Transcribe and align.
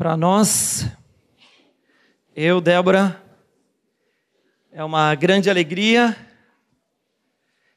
Para 0.00 0.16
nós, 0.16 0.86
eu, 2.34 2.58
Débora, 2.58 3.22
é 4.72 4.82
uma 4.82 5.14
grande 5.14 5.50
alegria 5.50 6.16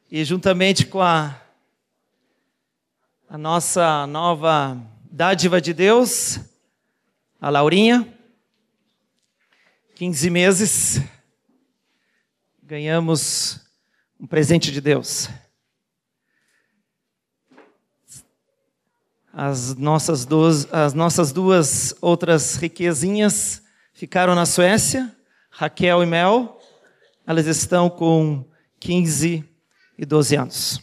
e 0.09 0.23
juntamente 0.23 0.85
com 0.85 1.01
a, 1.01 1.37
a 3.27 3.37
nossa 3.37 4.07
nova 4.07 4.81
dádiva 5.11 5.59
de 5.59 5.73
Deus, 5.73 6.39
a 7.41 7.49
Laurinha, 7.49 8.07
15 9.95 10.29
meses, 10.29 11.01
ganhamos 12.61 13.59
um 14.17 14.25
presente 14.25 14.71
de 14.71 14.79
Deus. 14.79 15.27
As 19.35 19.73
nossas, 19.73 20.25
duas, 20.25 20.71
as 20.71 20.93
nossas 20.93 21.31
duas 21.31 21.95
outras 21.99 22.55
riquezinhas 22.55 23.63
ficaram 23.91 24.35
na 24.35 24.45
Suécia, 24.45 25.11
Raquel 25.49 26.03
e 26.03 26.05
Mel. 26.05 26.59
Elas 27.25 27.47
estão 27.47 27.89
com 27.89 28.45
15 28.79 29.43
e 29.97 30.05
12 30.05 30.35
anos. 30.35 30.81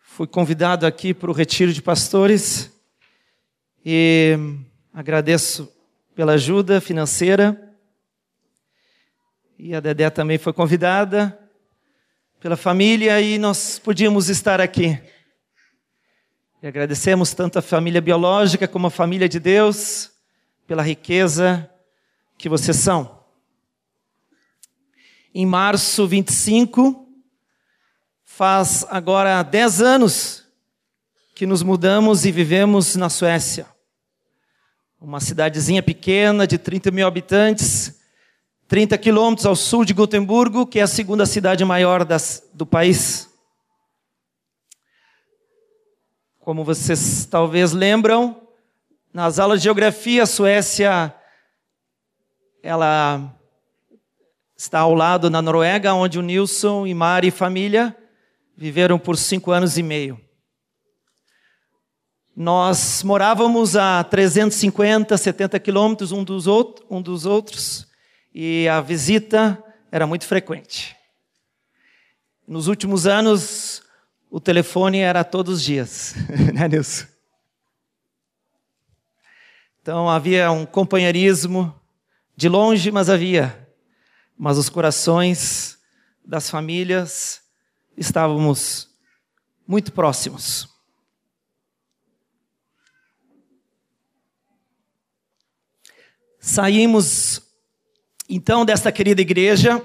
Fui 0.00 0.26
convidado 0.26 0.86
aqui 0.86 1.12
para 1.12 1.30
o 1.30 1.34
retiro 1.34 1.74
de 1.74 1.82
pastores 1.82 2.70
e 3.84 4.38
agradeço 4.94 5.70
pela 6.14 6.32
ajuda 6.32 6.80
financeira. 6.80 7.70
E 9.58 9.74
a 9.74 9.80
Dedé 9.80 10.08
também 10.08 10.38
foi 10.38 10.54
convidada 10.54 11.38
pela 12.40 12.56
família 12.56 13.20
e 13.20 13.36
nós 13.36 13.78
podíamos 13.78 14.30
estar 14.30 14.58
aqui. 14.58 14.98
E 16.62 16.66
agradecemos 16.68 17.34
tanto 17.34 17.58
a 17.58 17.62
família 17.62 18.00
biológica 18.00 18.68
como 18.68 18.86
a 18.86 18.90
família 18.90 19.28
de 19.28 19.40
Deus 19.40 20.12
pela 20.64 20.80
riqueza 20.80 21.68
que 22.38 22.48
vocês 22.48 22.76
são. 22.76 23.18
Em 25.34 25.44
março 25.44 26.06
25, 26.06 27.04
faz 28.22 28.86
agora 28.88 29.42
10 29.42 29.82
anos 29.82 30.44
que 31.34 31.46
nos 31.46 31.64
mudamos 31.64 32.24
e 32.24 32.30
vivemos 32.30 32.94
na 32.94 33.10
Suécia. 33.10 33.66
Uma 35.00 35.18
cidadezinha 35.18 35.82
pequena 35.82 36.46
de 36.46 36.58
30 36.58 36.92
mil 36.92 37.08
habitantes, 37.08 37.98
30 38.68 38.96
quilômetros 38.98 39.46
ao 39.46 39.56
sul 39.56 39.84
de 39.84 39.92
Gotemburgo, 39.92 40.64
que 40.64 40.78
é 40.78 40.82
a 40.82 40.86
segunda 40.86 41.26
cidade 41.26 41.64
maior 41.64 42.04
das, 42.04 42.40
do 42.54 42.64
país. 42.64 43.31
Como 46.42 46.64
vocês 46.64 47.24
talvez 47.24 47.70
lembram, 47.70 48.48
nas 49.14 49.38
aulas 49.38 49.60
de 49.60 49.64
geografia, 49.64 50.24
a 50.24 50.26
Suécia 50.26 51.14
ela 52.60 53.32
está 54.56 54.80
ao 54.80 54.92
lado 54.92 55.30
na 55.30 55.40
Noruega, 55.40 55.94
onde 55.94 56.18
o 56.18 56.22
Nilson 56.22 56.84
e 56.84 56.94
Mari 56.94 57.28
e 57.28 57.30
família 57.30 57.96
viveram 58.56 58.98
por 58.98 59.16
cinco 59.16 59.52
anos 59.52 59.78
e 59.78 59.84
meio. 59.84 60.20
Nós 62.34 63.04
morávamos 63.04 63.76
a 63.76 64.02
350, 64.02 65.16
70 65.16 65.60
quilômetros 65.60 66.10
um 66.10 66.24
dos, 66.24 66.48
um 66.90 67.00
dos 67.00 67.24
outros 67.24 67.86
e 68.34 68.66
a 68.66 68.80
visita 68.80 69.62
era 69.92 70.08
muito 70.08 70.26
frequente. 70.26 70.96
Nos 72.48 72.66
últimos 72.66 73.06
anos, 73.06 73.81
o 74.32 74.40
telefone 74.40 75.00
era 75.00 75.22
todos 75.22 75.56
os 75.56 75.62
dias, 75.62 76.14
né, 76.54 76.66
Nilson? 76.66 77.06
Então 79.82 80.08
havia 80.08 80.50
um 80.50 80.64
companheirismo 80.64 81.78
de 82.34 82.48
longe, 82.48 82.90
mas 82.90 83.10
havia. 83.10 83.68
Mas 84.34 84.56
os 84.56 84.70
corações 84.70 85.76
das 86.24 86.48
famílias 86.48 87.42
estávamos 87.94 88.88
muito 89.68 89.92
próximos. 89.92 90.66
Saímos 96.40 97.42
então 98.30 98.64
desta 98.64 98.90
querida 98.90 99.20
igreja 99.20 99.84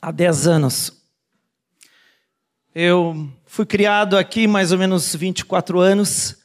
há 0.00 0.12
10 0.12 0.46
anos. 0.46 0.95
Eu 2.78 3.32
fui 3.46 3.64
criado 3.64 4.18
aqui 4.18 4.46
mais 4.46 4.70
ou 4.70 4.76
menos 4.76 5.16
24 5.16 5.80
anos, 5.80 6.36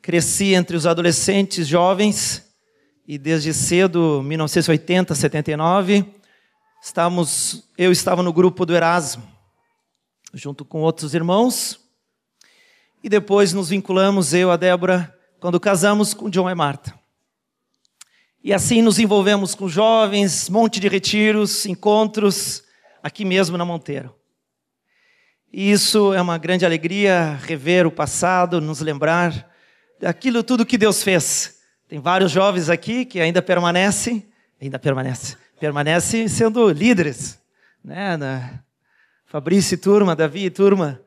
cresci 0.00 0.54
entre 0.54 0.74
os 0.74 0.86
adolescentes 0.86 1.68
jovens 1.68 2.50
e 3.06 3.18
desde 3.18 3.52
cedo, 3.52 4.22
1980, 4.24 5.14
79, 5.14 6.06
estávamos, 6.82 7.68
eu 7.76 7.92
estava 7.92 8.22
no 8.22 8.32
grupo 8.32 8.64
do 8.64 8.74
Erasmo, 8.74 9.22
junto 10.32 10.64
com 10.64 10.80
outros 10.80 11.12
irmãos, 11.12 11.78
e 13.04 13.10
depois 13.10 13.52
nos 13.52 13.68
vinculamos, 13.68 14.32
eu, 14.32 14.50
a 14.50 14.56
Débora, 14.56 15.14
quando 15.40 15.60
casamos 15.60 16.14
com 16.14 16.30
John 16.30 16.48
e 16.48 16.54
Marta. 16.54 16.98
E 18.42 18.54
assim 18.54 18.80
nos 18.80 18.98
envolvemos 18.98 19.54
com 19.54 19.68
jovens, 19.68 20.48
monte 20.48 20.80
de 20.80 20.88
retiros, 20.88 21.66
encontros, 21.66 22.62
aqui 23.02 23.26
mesmo 23.26 23.58
na 23.58 23.64
Monteiro. 23.66 24.18
E 25.52 25.72
isso 25.72 26.14
é 26.14 26.22
uma 26.22 26.38
grande 26.38 26.64
alegria, 26.64 27.38
rever 27.42 27.84
o 27.86 27.90
passado, 27.90 28.60
nos 28.60 28.80
lembrar 28.80 29.50
daquilo 29.98 30.44
tudo 30.44 30.64
que 30.64 30.78
Deus 30.78 31.02
fez. 31.02 31.58
Tem 31.88 31.98
vários 31.98 32.30
jovens 32.30 32.68
aqui 32.68 33.04
que 33.04 33.20
ainda 33.20 33.42
permanecem, 33.42 34.28
ainda 34.62 34.78
permanecem, 34.78 35.36
permanecem 35.58 36.28
sendo 36.28 36.70
líderes, 36.70 37.36
né? 37.84 38.16
Na 38.16 38.62
Fabrício 39.26 39.74
e 39.74 39.78
turma, 39.78 40.14
Davi 40.14 40.44
e 40.44 40.50
turma, 40.50 41.00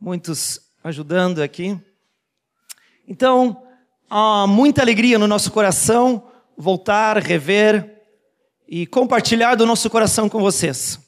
muitos 0.00 0.60
ajudando 0.82 1.40
aqui. 1.40 1.80
Então, 3.06 3.62
há 4.10 4.46
muita 4.48 4.82
alegria 4.82 5.16
no 5.16 5.28
nosso 5.28 5.52
coração 5.52 6.28
voltar, 6.56 7.18
rever 7.18 8.02
e 8.68 8.84
compartilhar 8.84 9.54
do 9.54 9.64
nosso 9.64 9.88
coração 9.88 10.28
com 10.28 10.40
vocês. 10.40 11.05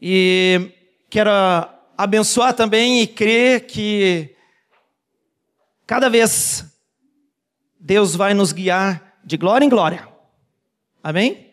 E 0.00 0.70
quero 1.10 1.30
abençoar 1.96 2.54
também 2.54 3.02
e 3.02 3.06
crer 3.06 3.66
que 3.66 4.34
cada 5.86 6.08
vez 6.08 6.64
Deus 7.78 8.14
vai 8.14 8.32
nos 8.32 8.52
guiar 8.52 9.18
de 9.24 9.36
glória 9.36 9.64
em 9.64 9.68
glória. 9.68 10.08
Amém? 11.02 11.50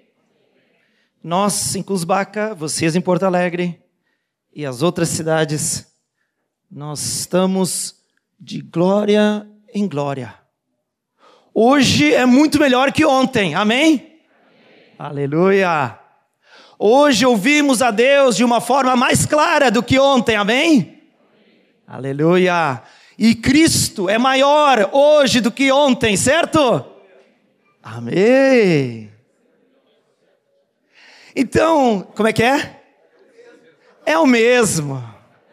Nós 1.23 1.75
em 1.75 1.83
Cusbaca, 1.83 2.55
vocês 2.55 2.95
em 2.95 3.01
Porto 3.01 3.23
Alegre 3.23 3.81
e 4.53 4.65
as 4.65 4.81
outras 4.81 5.09
cidades, 5.09 5.85
nós 6.71 7.01
estamos 7.01 7.95
de 8.39 8.61
glória 8.61 9.45
em 9.73 9.87
glória. 9.87 10.33
Hoje 11.53 12.13
é 12.13 12.25
muito 12.25 12.59
melhor 12.59 12.91
que 12.91 13.03
ontem, 13.03 13.55
amém? 13.55 13.95
amém? 13.95 14.21
Aleluia! 14.97 16.06
Hoje 16.79 17.25
ouvimos 17.25 17.81
a 17.81 17.89
Deus 17.89 18.35
de 18.35 18.43
uma 18.43 18.61
forma 18.61 18.95
mais 18.95 19.25
clara 19.25 19.71
do 19.71 19.81
que 19.81 19.97
ontem, 19.97 20.35
amém? 20.35 21.01
Aleluia! 21.87 22.83
E 23.17 23.33
Cristo 23.33 24.07
é 24.07 24.19
maior 24.19 24.91
hoje 24.91 25.41
do 25.41 25.51
que 25.51 25.71
ontem, 25.71 26.15
certo? 26.15 26.85
Amém! 27.81 29.11
Então, 31.35 32.07
como 32.15 32.27
é 32.27 32.33
que 32.33 32.43
é? 32.43 32.81
É 34.05 34.17
o 34.19 34.27
mesmo. 34.27 35.03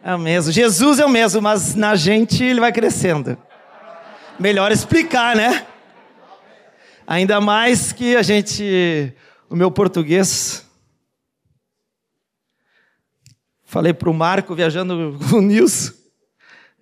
É 0.03 0.13
o 0.13 0.19
mesmo. 0.19 0.51
Jesus 0.51 0.99
é 0.99 1.05
o 1.05 1.09
mesmo, 1.09 1.41
mas 1.41 1.73
na 1.73 1.95
gente 1.95 2.43
ele 2.43 2.59
vai 2.59 2.71
crescendo. 2.71 3.35
Melhor 4.39 4.71
explicar, 4.71 5.35
né? 5.35 5.65
Ainda 7.07 7.41
mais 7.41 7.91
que 7.91 8.15
a 8.15 8.21
gente. 8.21 9.11
O 9.49 9.55
meu 9.55 9.71
português 9.71 10.64
Falei 13.75 13.93
para 13.93 14.09
o 14.09 14.13
Marco, 14.13 14.55
viajando 14.55 15.19
com 15.29 15.35
o 15.35 15.41
Nilson, 15.41 15.91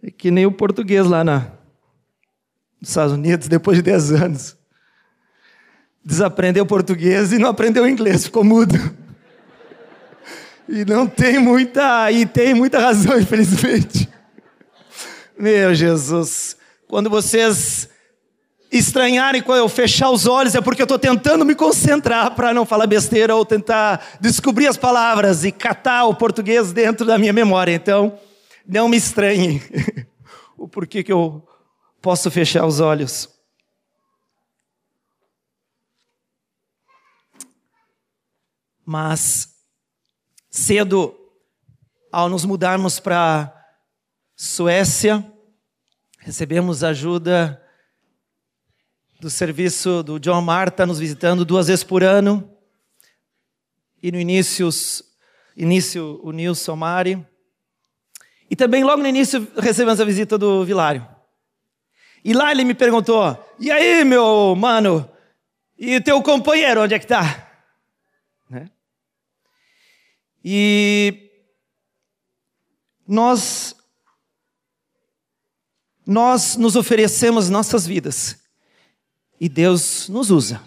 é 0.04 0.12
que 0.12 0.30
nem 0.30 0.46
o 0.46 0.52
português 0.52 1.08
lá 1.08 1.24
na, 1.24 1.40
nos 2.80 2.90
Estados 2.90 3.14
Unidos, 3.14 3.48
depois 3.48 3.78
de 3.78 3.82
10 3.82 4.12
anos. 4.12 4.56
Desaprendeu 6.06 6.68
português 6.68 7.34
e 7.34 7.40
não 7.40 7.50
aprendeu 7.50 7.90
inglês, 7.90 8.26
ficou 8.26 8.44
mudo. 8.44 8.76
E 10.70 10.86
não 10.86 11.08
tem 11.08 11.40
muita, 11.40 12.12
e 12.12 12.28
tem 12.28 12.54
muita 12.54 12.78
razão, 12.78 13.18
infelizmente. 13.20 14.08
Meu 15.36 15.74
Jesus, 15.74 16.56
quando 16.88 17.10
vocês 17.10 17.90
estranharem 18.78 19.42
quando 19.42 19.60
eu 19.60 19.70
fechar 19.70 20.10
os 20.10 20.26
olhos, 20.26 20.56
é 20.56 20.62
porque 20.62 20.82
eu 20.82 20.86
estou 20.86 21.00
tentando 21.00 21.46
me 21.46 21.56
concentrar 21.56 22.36
para 22.36 22.54
não 22.54 22.66
falar 22.66 22.88
besteira 22.88 23.36
ou 23.36 23.46
tentar 23.46 24.18
descobrir 24.20 24.68
as 24.68 24.78
palavras 24.78 25.46
e 25.46 25.52
catar 25.52 26.06
o 26.06 26.16
português 26.16 26.74
dentro 26.74 27.06
da 27.06 27.18
minha 27.18 27.34
memória. 27.34 27.74
Então, 27.74 28.18
não 28.68 28.90
me 28.90 28.98
estranhe 28.98 29.62
o 30.58 30.68
porquê 30.68 31.04
que 31.04 31.12
eu 31.12 31.48
Posso 32.04 32.30
fechar 32.30 32.66
os 32.66 32.82
olhos. 32.82 33.30
Mas 38.86 39.56
cedo, 40.50 41.18
ao 42.12 42.28
nos 42.28 42.44
mudarmos 42.44 43.00
para 43.00 43.56
Suécia, 44.36 45.26
recebemos 46.18 46.84
ajuda 46.84 47.63
do 49.24 49.30
serviço 49.30 50.04
do 50.04 50.20
John 50.20 50.42
Marta 50.42 50.86
nos 50.86 51.00
visitando 51.00 51.46
duas 51.46 51.68
vezes 51.68 51.82
por 51.82 52.04
ano. 52.04 52.52
E 54.02 54.12
no 54.12 54.20
início, 54.20 54.68
início 55.56 56.20
o 56.22 56.34
Nilson 56.34 56.76
Mari. 56.76 57.26
E 58.50 58.56
também 58.56 58.84
logo 58.84 59.02
no 59.02 59.08
início 59.08 59.50
recebemos 59.58 60.02
a 60.02 60.04
visita 60.04 60.38
do 60.38 60.66
Vilário. 60.66 61.08
E 62.22 62.34
lá 62.34 62.52
ele 62.52 62.66
me 62.66 62.74
perguntou: 62.74 63.42
"E 63.58 63.72
aí, 63.72 64.04
meu 64.04 64.56
mano, 64.58 65.10
e 65.78 66.02
teu 66.02 66.22
companheiro 66.22 66.82
onde 66.82 66.94
é 66.94 67.00
que 67.00 67.08
tá?" 67.08 67.50
Né? 68.50 68.70
E 70.44 71.30
nós 73.08 73.74
nós 76.06 76.58
nos 76.58 76.76
oferecemos 76.76 77.50
nossas 77.50 77.88
vidas 77.88 78.43
e 79.44 79.50
Deus 79.50 80.08
nos 80.08 80.32
usa. 80.32 80.62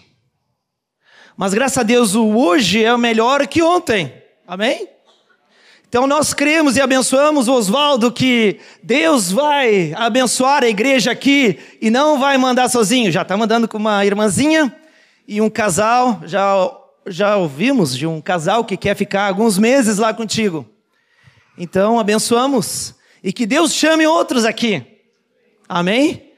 Mas 1.35 1.51
graças 1.51 1.79
a 1.79 1.83
Deus 1.83 2.13
o 2.13 2.37
hoje 2.37 2.83
é 2.83 2.95
melhor 2.95 3.47
que 3.47 3.59
ontem. 3.59 4.13
Amém? 4.47 4.87
Então 5.89 6.05
nós 6.05 6.31
cremos 6.31 6.77
e 6.77 6.81
abençoamos 6.81 7.47
Oswaldo 7.47 8.11
que 8.11 8.59
Deus 8.83 9.31
vai 9.31 9.93
abençoar 9.95 10.63
a 10.63 10.69
igreja 10.69 11.09
aqui 11.09 11.57
e 11.81 11.89
não 11.89 12.19
vai 12.19 12.37
mandar 12.37 12.69
sozinho. 12.69 13.11
Já 13.11 13.23
está 13.23 13.35
mandando 13.35 13.67
com 13.67 13.79
uma 13.79 14.05
irmãzinha 14.05 14.71
e 15.27 15.41
um 15.41 15.49
casal. 15.49 16.21
Já, 16.25 16.71
já 17.07 17.35
ouvimos 17.35 17.97
de 17.97 18.05
um 18.05 18.21
casal 18.21 18.63
que 18.63 18.77
quer 18.77 18.95
ficar 18.95 19.25
alguns 19.25 19.57
meses 19.57 19.97
lá 19.97 20.13
contigo. 20.13 20.69
Então 21.57 21.99
abençoamos 21.99 22.93
e 23.23 23.33
que 23.33 23.47
Deus 23.47 23.73
chame 23.73 24.05
outros 24.05 24.45
aqui. 24.45 24.85
Amém? 25.67 26.31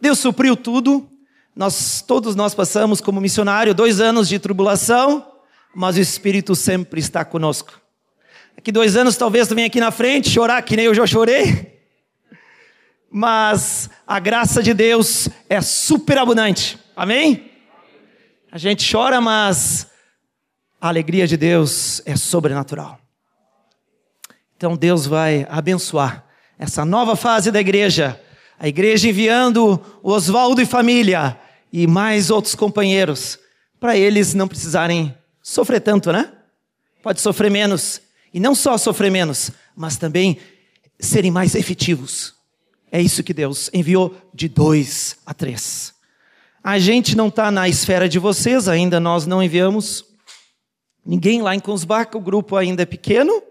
Deus 0.00 0.18
supriu 0.18 0.56
tudo. 0.56 1.08
Nós 1.56 2.04
todos 2.06 2.36
nós 2.36 2.54
passamos 2.54 3.00
como 3.00 3.18
missionário 3.18 3.74
dois 3.74 3.98
anos 3.98 4.28
de 4.28 4.38
tribulação, 4.38 5.26
mas 5.74 5.96
o 5.96 6.00
Espírito 6.00 6.54
sempre 6.54 7.00
está 7.00 7.24
conosco. 7.24 7.80
Aqui 8.58 8.70
dois 8.70 8.94
anos 8.94 9.16
talvez 9.16 9.48
também 9.48 9.64
aqui 9.64 9.80
na 9.80 9.90
frente 9.90 10.28
chorar 10.28 10.60
que 10.60 10.76
nem 10.76 10.84
eu 10.84 10.94
já 10.94 11.06
chorei, 11.06 11.80
mas 13.10 13.88
a 14.06 14.18
graça 14.20 14.62
de 14.62 14.74
Deus 14.74 15.30
é 15.48 15.62
superabundante. 15.62 16.78
Amém? 16.94 17.50
A 18.52 18.58
gente 18.58 18.92
chora, 18.92 19.18
mas 19.18 19.86
a 20.78 20.88
alegria 20.88 21.26
de 21.26 21.38
Deus 21.38 22.02
é 22.04 22.16
sobrenatural. 22.16 23.00
Então 24.58 24.76
Deus 24.76 25.06
vai 25.06 25.46
abençoar 25.48 26.26
essa 26.58 26.84
nova 26.84 27.16
fase 27.16 27.50
da 27.50 27.60
igreja. 27.60 28.20
A 28.58 28.68
igreja 28.68 29.08
enviando 29.08 29.82
Oswaldo 30.02 30.60
e 30.60 30.66
família 30.66 31.38
e 31.78 31.86
mais 31.86 32.30
outros 32.30 32.54
companheiros, 32.54 33.38
para 33.78 33.94
eles 33.94 34.32
não 34.32 34.48
precisarem 34.48 35.14
sofrer 35.42 35.78
tanto, 35.82 36.10
né? 36.10 36.32
Pode 37.02 37.20
sofrer 37.20 37.50
menos. 37.50 38.00
E 38.32 38.40
não 38.40 38.54
só 38.54 38.78
sofrer 38.78 39.10
menos, 39.10 39.50
mas 39.76 39.98
também 39.98 40.38
serem 40.98 41.30
mais 41.30 41.54
efetivos. 41.54 42.34
É 42.90 42.98
isso 42.98 43.22
que 43.22 43.34
Deus 43.34 43.68
enviou 43.74 44.16
de 44.32 44.48
dois 44.48 45.18
a 45.26 45.34
três. 45.34 45.92
A 46.64 46.78
gente 46.78 47.14
não 47.14 47.28
está 47.28 47.50
na 47.50 47.68
esfera 47.68 48.08
de 48.08 48.18
vocês, 48.18 48.68
ainda 48.68 48.98
nós 48.98 49.26
não 49.26 49.42
enviamos 49.42 50.02
ninguém 51.04 51.42
lá 51.42 51.54
em 51.54 51.60
Consbach, 51.60 52.16
o 52.16 52.20
grupo 52.20 52.56
ainda 52.56 52.84
é 52.84 52.86
pequeno, 52.86 53.42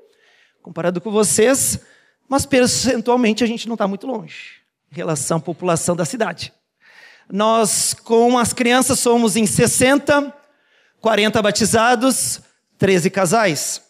comparado 0.64 1.00
com 1.00 1.12
vocês, 1.12 1.80
mas 2.28 2.44
percentualmente 2.44 3.44
a 3.44 3.48
gente 3.48 3.68
não 3.68 3.76
está 3.76 3.88
muito 3.88 4.08
longe 4.08 4.64
em 4.92 4.96
relação 4.96 5.38
à 5.38 5.40
população 5.40 5.96
da 5.96 6.06
cidade. 6.06 6.52
Nós, 7.32 7.94
com 7.94 8.38
as 8.38 8.54
crianças, 8.54 9.00
somos 9.00 9.36
em 9.36 9.46
60, 9.46 10.34
40 11.02 11.42
batizados, 11.42 12.42
13 12.78 13.10
casais. 13.10 13.82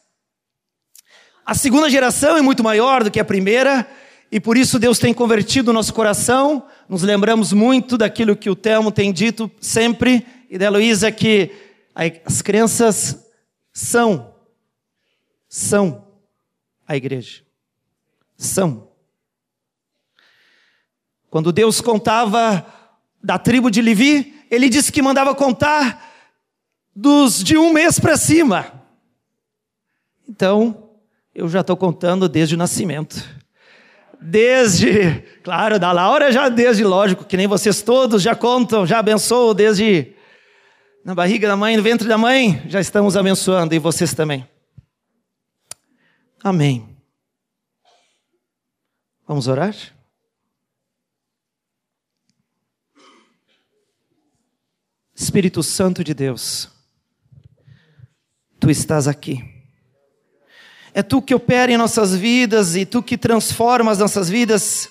A 1.46 1.54
segunda 1.54 1.90
geração 1.90 2.38
é 2.38 2.42
muito 2.42 2.64
maior 2.64 3.04
do 3.04 3.12
que 3.12 3.20
a 3.20 3.26
primeira, 3.26 3.88
e 4.32 4.40
por 4.40 4.58
isso 4.58 4.80
Deus 4.80 4.98
tem 4.98 5.14
convertido 5.14 5.70
o 5.70 5.74
nosso 5.74 5.94
coração. 5.94 6.66
Nos 6.90 7.04
lembramos 7.04 7.54
muito 7.54 7.98
daquilo 7.98 8.36
que 8.36 8.50
o 8.50 8.56
Telmo 8.56 8.92
tem 8.92 9.12
dito 9.12 9.52
sempre, 9.60 10.26
e 10.50 10.58
da 10.58 10.70
Luísa, 10.70 11.12
que 11.12 11.52
as 12.26 12.42
crianças 12.42 13.26
são, 13.74 14.34
são 15.48 16.08
a 16.88 16.96
igreja. 16.96 17.44
São. 18.38 18.90
Quando 21.30 21.52
Deus 21.52 21.82
contava 21.82 22.66
da 23.26 23.40
tribo 23.40 23.72
de 23.72 23.82
Levi, 23.82 24.46
ele 24.52 24.70
disse 24.70 24.92
que 24.92 25.02
mandava 25.02 25.34
contar 25.34 26.14
dos 26.96 27.44
de 27.44 27.58
um 27.58 27.74
mês 27.74 28.00
para 28.00 28.16
cima. 28.16 28.72
Então, 30.30 30.92
eu 31.34 31.50
já 31.50 31.62
estou 31.62 31.76
contando 31.76 32.30
desde 32.30 32.54
o 32.54 32.58
nascimento. 32.58 33.28
Desde, 34.22 35.24
claro, 35.44 35.80
da 35.80 35.92
Laura 35.92 36.32
já 36.32 36.50
desde, 36.50 36.84
lógico, 36.84 37.26
que 37.26 37.36
nem 37.36 37.48
vocês 37.48 37.82
todos 37.82 38.22
já 38.22 38.36
contam, 38.36 38.86
já 38.86 39.00
abençoam 39.00 39.56
desde 39.56 40.14
na 41.04 41.16
barriga 41.16 41.48
da 41.48 41.56
mãe, 41.56 41.76
no 41.76 41.84
ventre 41.84 42.08
da 42.08 42.18
mãe, 42.18 42.62
já 42.68 42.80
estamos 42.80 43.18
abençoando 43.18 43.74
e 43.74 43.80
vocês 43.80 44.14
também. 44.14 44.48
Amém. 46.44 46.88
Vamos 49.28 49.48
orar? 49.48 49.95
Espírito 55.36 55.62
Santo 55.62 56.02
de 56.02 56.14
Deus, 56.14 56.70
tu 58.58 58.70
estás 58.70 59.06
aqui. 59.06 59.44
É 60.94 61.04
tu 61.04 61.22
que 61.22 61.36
opera 61.36 61.70
em 61.70 61.76
nossas 61.76 62.16
vidas 62.16 62.78
e 62.78 62.86
tu 62.86 63.04
que 63.04 63.18
transforma 63.18 63.92
as 63.92 64.00
nossas 64.00 64.30
vidas. 64.30 64.88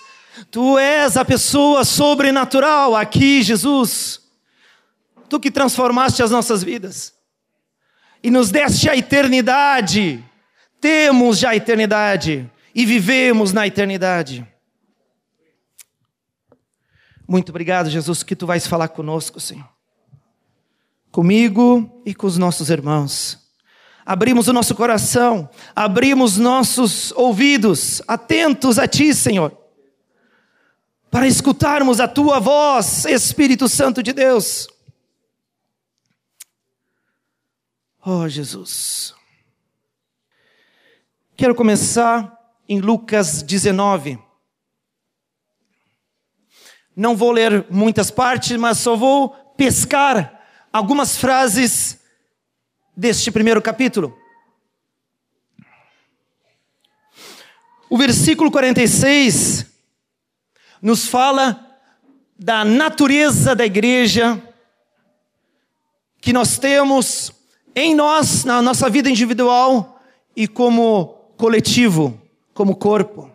Tu 0.50 0.79
és 0.79 1.17
a 1.17 1.25
pessoa 1.25 1.82
sobrenatural 1.82 2.94
aqui, 2.94 3.42
Jesus. 3.42 4.21
Tu 5.30 5.40
que 5.40 5.50
transformaste 5.50 6.23
as 6.23 6.30
nossas 6.30 6.62
vidas 6.62 7.14
e 8.23 8.30
nos 8.30 8.50
deste 8.50 8.90
a 8.90 8.95
eternidade. 8.95 10.23
Temos 10.78 11.38
já 11.38 11.52
a 11.52 11.57
eternidade 11.57 12.52
e 12.75 12.85
vivemos 12.85 13.54
na 13.54 13.66
eternidade. 13.66 14.47
Muito 17.26 17.49
obrigado, 17.49 17.88
Jesus, 17.88 18.23
que 18.23 18.37
tu 18.37 18.47
vais 18.47 18.66
falar 18.66 18.88
conosco, 18.88 19.40
Senhor 19.40 19.74
comigo 21.14 22.02
e 22.04 22.12
com 22.12 22.26
os 22.26 22.37
nossos 22.37 22.71
irmãos. 22.71 23.38
Abrimos 24.04 24.49
o 24.49 24.52
nosso 24.52 24.75
coração, 24.75 25.49
abrimos 25.75 26.37
nossos 26.38 27.12
ouvidos, 27.12 28.02
atentos 28.09 28.80
a 28.80 28.88
Ti, 28.88 29.14
Senhor, 29.14 29.56
para 31.12 31.28
escutarmos 31.28 32.00
a 32.00 32.09
Tua 32.09 32.40
voz, 32.40 33.04
Espírito 33.04 33.68
Santo 33.68 34.02
de 34.02 34.12
Deus. 34.12 34.66
Oh, 38.04 38.28
Jesus. 38.28 39.14
Quero 41.37 41.54
começar 41.54 42.37
em 42.68 42.80
Lucas 42.80 43.40
19. 43.40 44.18
Não 46.97 47.16
vou 47.16 47.30
ler 47.30 47.64
muitas 47.71 48.11
partes, 48.11 48.56
mas 48.56 48.78
só 48.78 48.97
vou 48.97 49.28
pescar 49.56 50.34
algumas 50.75 51.16
frases 51.16 52.00
deste 52.97 53.31
primeiro 53.31 53.62
capítulo. 53.62 54.19
O 57.88 57.97
versículo 57.97 58.50
46 58.50 59.66
nos 60.83 61.07
fala 61.07 61.78
da 62.37 62.64
natureza 62.64 63.54
da 63.54 63.64
igreja 63.64 64.43
que 66.21 66.33
nós 66.33 66.59
temos 66.59 67.31
em 67.73 67.95
nós, 67.95 68.43
na 68.43 68.61
nossa 68.61 68.90
vida 68.90 69.09
individual 69.09 70.02
e 70.35 70.49
como 70.49 71.33
coletivo, 71.37 72.21
como 72.52 72.75
corpo. 72.75 73.31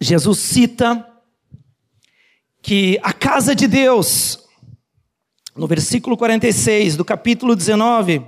Jesus 0.00 0.38
cita 0.38 1.06
que 2.62 2.98
a 3.02 3.12
casa 3.12 3.54
de 3.54 3.68
Deus 3.68 4.39
no 5.60 5.66
versículo 5.66 6.16
46 6.16 6.96
do 6.96 7.04
capítulo 7.04 7.54
19, 7.54 8.24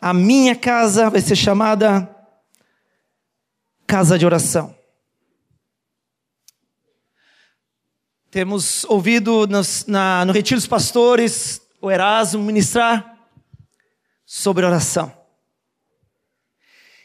a 0.00 0.14
minha 0.14 0.56
casa 0.56 1.10
vai 1.10 1.20
ser 1.20 1.36
chamada 1.36 2.08
casa 3.86 4.18
de 4.18 4.24
oração. 4.24 4.74
Temos 8.30 8.86
ouvido 8.86 9.46
nos, 9.46 9.84
na, 9.84 10.24
no 10.24 10.32
Retiro 10.32 10.58
dos 10.58 10.66
Pastores 10.66 11.60
o 11.78 11.90
Erasmo 11.90 12.42
ministrar 12.42 13.18
sobre 14.24 14.64
oração. 14.64 15.14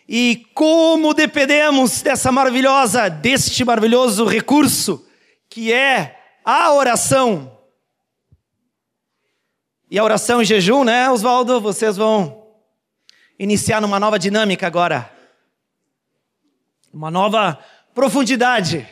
E 0.07 0.47
como 0.53 1.13
dependemos 1.13 2.01
dessa 2.01 2.31
maravilhosa, 2.31 3.09
deste 3.09 3.65
maravilhoso 3.65 4.23
recurso 4.23 5.05
que 5.49 5.73
é 5.73 6.17
a 6.45 6.71
oração. 6.71 7.56
E 9.89 9.97
a 9.97 10.03
oração 10.03 10.41
em 10.41 10.45
jejum, 10.45 10.83
né, 10.83 11.09
Oswaldo? 11.09 11.61
Vocês 11.61 11.95
vão 11.95 12.45
iniciar 13.39 13.79
numa 13.79 13.97
nova 13.97 14.19
dinâmica 14.19 14.67
agora. 14.67 15.09
Uma 16.93 17.09
nova 17.09 17.57
profundidade 17.95 18.85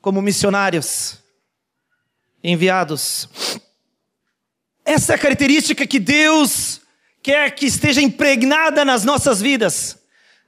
como 0.00 0.22
missionários 0.22 1.18
enviados. 2.42 3.28
Essa 4.86 5.12
é 5.12 5.16
a 5.16 5.18
característica 5.18 5.86
que 5.86 5.98
Deus 5.98 6.80
quer 7.22 7.54
que 7.54 7.66
esteja 7.66 8.00
impregnada 8.00 8.86
nas 8.86 9.04
nossas 9.04 9.42
vidas. 9.42 9.98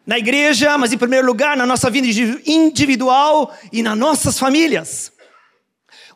Na 0.06 0.18
igreja, 0.18 0.78
mas 0.78 0.94
em 0.94 0.98
primeiro 0.98 1.26
lugar 1.26 1.58
na 1.58 1.66
nossa 1.66 1.90
vida 1.90 2.06
individual 2.46 3.54
e 3.70 3.82
nas 3.82 3.98
nossas 3.98 4.38
famílias. 4.38 5.12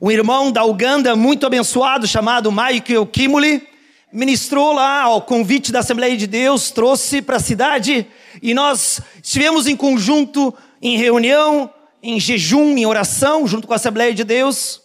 Um 0.02 0.10
irmão 0.10 0.50
da 0.50 0.64
Uganda 0.64 1.14
muito 1.14 1.44
abençoado 1.44 2.08
chamado 2.08 2.50
Michael 2.50 3.04
Kimuli 3.04 3.68
ministrou 4.10 4.72
lá 4.72 5.02
ao 5.02 5.20
convite 5.20 5.70
da 5.70 5.80
Assembleia 5.80 6.16
de 6.16 6.26
Deus, 6.26 6.70
trouxe 6.70 7.20
para 7.20 7.36
a 7.36 7.40
cidade 7.40 8.06
e 8.40 8.54
nós 8.54 9.02
estivemos 9.22 9.66
em 9.66 9.76
conjunto 9.76 10.54
em 10.80 10.96
reunião 10.96 11.70
em 12.02 12.18
jejum, 12.18 12.78
em 12.78 12.86
oração, 12.86 13.46
junto 13.46 13.66
com 13.66 13.74
a 13.74 13.76
Assembleia 13.76 14.14
de 14.14 14.24
Deus. 14.24 14.80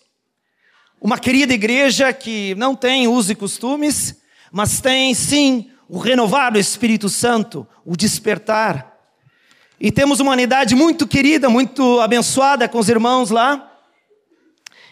Uma 0.99 1.17
querida 1.17 1.53
igreja 1.53 2.11
que 2.11 2.53
não 2.55 2.75
tem 2.75 3.07
usos 3.07 3.31
e 3.31 3.35
costumes, 3.35 4.17
mas 4.51 4.81
tem 4.81 5.13
sim 5.13 5.71
o 5.87 5.97
renovar 5.97 6.51
do 6.51 6.59
Espírito 6.59 7.07
Santo, 7.07 7.65
o 7.85 7.95
despertar. 7.95 8.97
E 9.79 9.93
temos 9.93 10.19
uma 10.19 10.33
unidade 10.33 10.75
muito 10.75 11.07
querida, 11.07 11.47
muito 11.47 12.01
abençoada 12.01 12.67
com 12.67 12.79
os 12.79 12.89
irmãos 12.89 13.29
lá. 13.29 13.71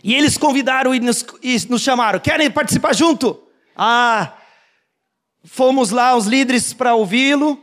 E 0.03 0.13
eles 0.13 0.37
convidaram 0.37 0.93
e 0.93 0.99
nos, 0.99 1.25
e 1.41 1.57
nos 1.69 1.81
chamaram: 1.81 2.19
querem 2.19 2.51
participar 2.51 2.93
junto? 2.93 3.41
Ah, 3.75 4.37
fomos 5.45 5.91
lá, 5.91 6.15
os 6.15 6.27
líderes, 6.27 6.73
para 6.73 6.93
ouvi-lo. 6.93 7.57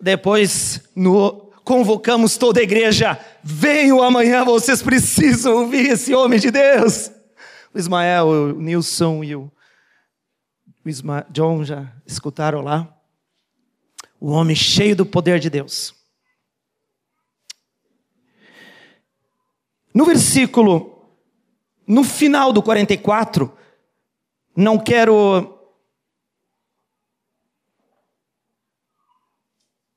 Depois, 0.00 0.82
no 0.94 1.48
convocamos 1.64 2.38
toda 2.38 2.60
a 2.60 2.62
igreja, 2.62 3.18
venham 3.42 4.02
amanhã, 4.02 4.42
vocês 4.42 4.82
precisam 4.82 5.54
ouvir 5.54 5.90
esse 5.90 6.14
homem 6.14 6.38
de 6.38 6.50
Deus. 6.50 7.10
O 7.74 7.78
Ismael, 7.78 8.26
o 8.26 8.52
Nilson 8.52 9.22
e 9.22 9.36
o, 9.36 9.52
o 10.82 10.88
Isma, 10.88 11.26
John 11.30 11.64
já 11.64 11.92
escutaram 12.06 12.62
lá. 12.62 12.88
O 14.18 14.30
homem 14.30 14.56
cheio 14.56 14.96
do 14.96 15.04
poder 15.04 15.38
de 15.38 15.50
Deus. 15.50 15.94
No 19.92 20.06
versículo, 20.06 20.97
no 21.88 22.04
final 22.04 22.52
do 22.52 22.62
44, 22.62 23.52
não 24.54 24.78
quero 24.78 25.58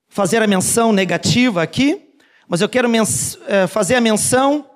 fazer 0.08 0.42
a 0.42 0.48
menção 0.48 0.92
negativa 0.92 1.62
aqui, 1.62 2.16
mas 2.48 2.62
eu 2.62 2.70
quero 2.70 2.90
é, 3.48 3.68
fazer 3.68 3.96
a 3.96 4.02
menção 4.02 4.70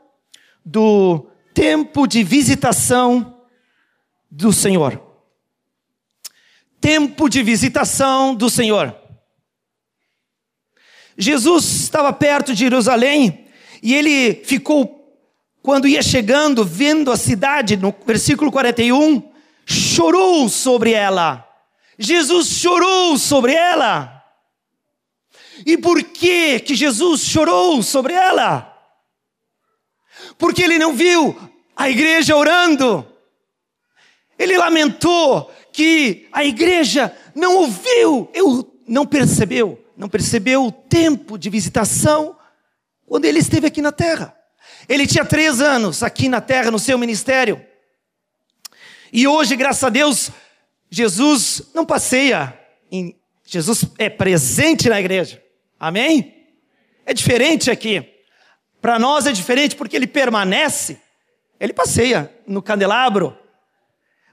do 0.64 1.30
tempo 1.54 2.06
de 2.06 2.24
visitação 2.24 3.42
do 4.30 4.52
Senhor. 4.52 5.02
Tempo 6.82 7.30
de 7.30 7.42
visitação 7.42 8.36
do 8.36 8.50
Senhor. 8.50 8.96
Jesus 11.18 11.66
estava 11.66 12.12
perto 12.12 12.54
de 12.54 12.60
Jerusalém 12.60 13.46
e 13.82 13.94
ele 13.94 14.36
ficou, 14.44 14.95
quando 15.66 15.88
ia 15.88 16.04
chegando, 16.04 16.64
vendo 16.64 17.12
a 17.12 17.18
cidade, 17.18 17.76
no 17.76 17.92
versículo 18.06 18.52
41, 18.52 19.34
chorou 19.66 20.48
sobre 20.48 20.92
ela. 20.92 21.44
Jesus 21.98 22.50
chorou 22.50 23.18
sobre 23.18 23.54
ela. 23.56 24.24
E 25.66 25.76
por 25.76 26.04
que 26.04 26.60
que 26.60 26.76
Jesus 26.76 27.22
chorou 27.22 27.82
sobre 27.82 28.14
ela? 28.14 28.72
Porque 30.38 30.62
ele 30.62 30.78
não 30.78 30.94
viu 30.94 31.36
a 31.76 31.90
igreja 31.90 32.36
orando. 32.36 33.04
Ele 34.38 34.60
lamentou 34.60 35.52
que 35.74 36.28
a 36.32 36.46
igreja 36.46 37.12
não 37.34 37.56
ouviu, 37.56 38.30
eu 38.36 38.72
não 38.88 39.04
percebeu, 39.04 39.84
não 39.98 40.08
percebeu 40.08 40.68
o 40.68 40.72
tempo 40.72 41.40
de 41.40 41.50
visitação 41.50 42.38
quando 43.08 43.26
ele 43.26 43.40
esteve 43.40 43.66
aqui 43.66 43.82
na 43.82 43.92
terra. 43.92 44.45
Ele 44.88 45.08
tinha 45.08 45.26
três 45.26 45.62
anos 45.62 46.04
aqui 46.04 46.30
na 46.30 46.42
terra 46.42 46.72
no 46.72 46.80
seu 46.80 46.98
ministério. 46.98 47.64
E 49.12 49.28
hoje, 49.28 49.56
graças 49.56 49.84
a 49.84 49.90
Deus, 49.90 50.32
Jesus 50.90 51.62
não 51.74 51.86
passeia, 51.86 52.58
em, 52.92 53.16
Jesus 53.46 53.86
é 53.98 54.10
presente 54.10 54.90
na 54.90 55.00
igreja. 55.00 55.42
Amém? 55.80 56.48
É 57.06 57.14
diferente 57.14 57.70
aqui. 57.70 58.08
Para 58.82 59.00
nós 59.00 59.26
é 59.26 59.32
diferente 59.32 59.76
porque 59.76 59.96
ele 59.96 60.08
permanece, 60.08 61.00
ele 61.60 61.74
passeia 61.74 62.32
no 62.46 62.62
candelabro, 62.62 63.38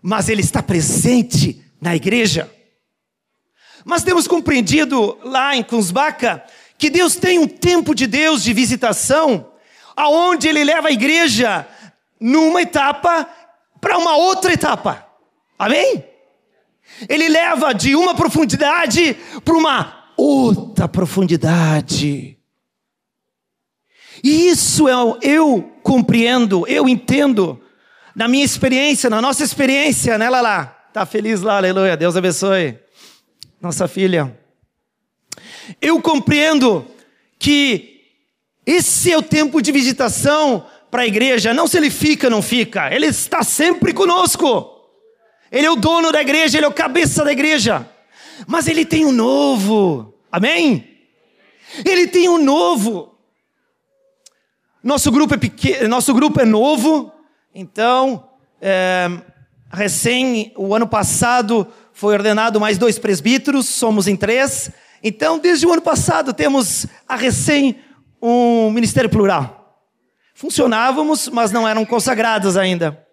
mas 0.02 0.28
ele 0.28 0.40
está 0.40 0.62
presente 0.62 1.64
na 1.80 1.94
igreja. 1.94 2.50
Mas 3.85 4.02
temos 4.02 4.28
compreendido 4.28 5.18
lá 5.23 5.56
em 5.56 5.62
Kunzbaka 5.62 6.44
que 6.76 6.90
Deus 6.90 7.16
tem 7.16 7.38
um 7.38 7.47
tempo 7.47 7.94
de 7.94 8.06
Deus 8.06 8.42
de 8.42 8.52
visitação, 8.52 9.51
aonde 9.96 10.49
ele 10.49 10.64
leva 10.64 10.88
a 10.88 10.92
igreja 10.92 11.66
numa 12.20 12.62
etapa 12.62 13.28
para 13.80 13.99
uma 13.99 14.16
outra 14.16 14.52
etapa. 14.52 15.06
Amém? 15.58 16.04
Ele 17.08 17.28
leva 17.28 17.72
de 17.72 17.94
uma 17.96 18.14
profundidade 18.14 19.14
para 19.44 19.54
uma 19.54 20.12
outra 20.16 20.87
profundidade. 20.88 22.38
E 24.22 24.49
isso 24.49 24.88
é 24.88 24.92
eu 25.22 25.72
compreendo, 25.82 26.66
eu 26.68 26.88
entendo, 26.88 27.61
na 28.14 28.28
minha 28.28 28.44
experiência, 28.44 29.11
na 29.11 29.20
nossa 29.20 29.42
experiência, 29.42 30.16
né, 30.16 30.30
Lala? 30.30 30.66
Tá 30.92 31.04
feliz 31.04 31.40
lá, 31.40 31.56
aleluia, 31.56 31.96
Deus 31.96 32.16
abençoe. 32.16 32.78
Nossa 33.61 33.88
filha. 33.88 34.38
Eu 35.80 36.00
compreendo 36.00 36.87
que 37.38 37.91
esse 38.66 39.12
é 39.12 39.19
o 39.19 39.23
tempo 39.23 39.61
de 39.61 39.73
visitação 39.73 40.66
para 40.90 41.02
a 41.02 41.07
igreja, 41.07 41.54
não 41.54 41.66
se 41.66 41.76
ele 41.76 41.90
fica, 41.90 42.28
não 42.28 42.42
fica, 42.42 42.95
ele 42.95 43.07
está 43.07 43.42
sempre 43.42 43.92
conosco. 43.92 44.71
Ele 45.50 45.66
é 45.66 45.71
o 45.71 45.76
dono 45.76 46.12
da 46.12 46.21
igreja, 46.21 46.59
ele 46.59 46.66
é 46.66 46.69
o 46.69 46.73
cabeça 46.73 47.25
da 47.25 47.33
igreja. 47.33 47.88
Mas 48.47 48.66
ele 48.66 48.85
tem 48.85 49.04
um 49.04 49.12
novo. 49.12 50.14
Amém? 50.31 50.88
Ele 51.85 52.07
tem 52.07 52.28
um 52.28 52.38
novo. 52.38 53.12
Nosso 54.83 55.11
grupo 55.11 55.35
é 55.35 55.37
pequeno, 55.37 55.88
nosso 55.88 56.12
grupo 56.12 56.40
é 56.40 56.45
novo, 56.45 57.12
então 57.54 58.28
é, 58.61 59.09
recém 59.73 60.52
o 60.57 60.75
ano 60.75 60.88
passado 60.88 61.69
foi 61.92 62.14
ordenado 62.14 62.59
mais 62.59 62.78
dois 62.78 62.99
presbíteros, 62.99 63.69
somos 63.69 64.09
em 64.09 64.16
três. 64.16 64.71
Então, 65.00 65.38
desde 65.38 65.66
o 65.66 65.73
ano 65.73 65.83
passado 65.83 66.33
temos 66.33 66.87
a 67.09 67.14
recém 67.14 67.76
um 68.23 68.71
ministério 68.71 69.11
plural. 69.11 69.83
Funcionávamos, 70.35 71.29
mas 71.29 71.50
não 71.50 71.67
eram 71.67 71.85
consagrados 71.85 72.57
ainda. 72.57 73.07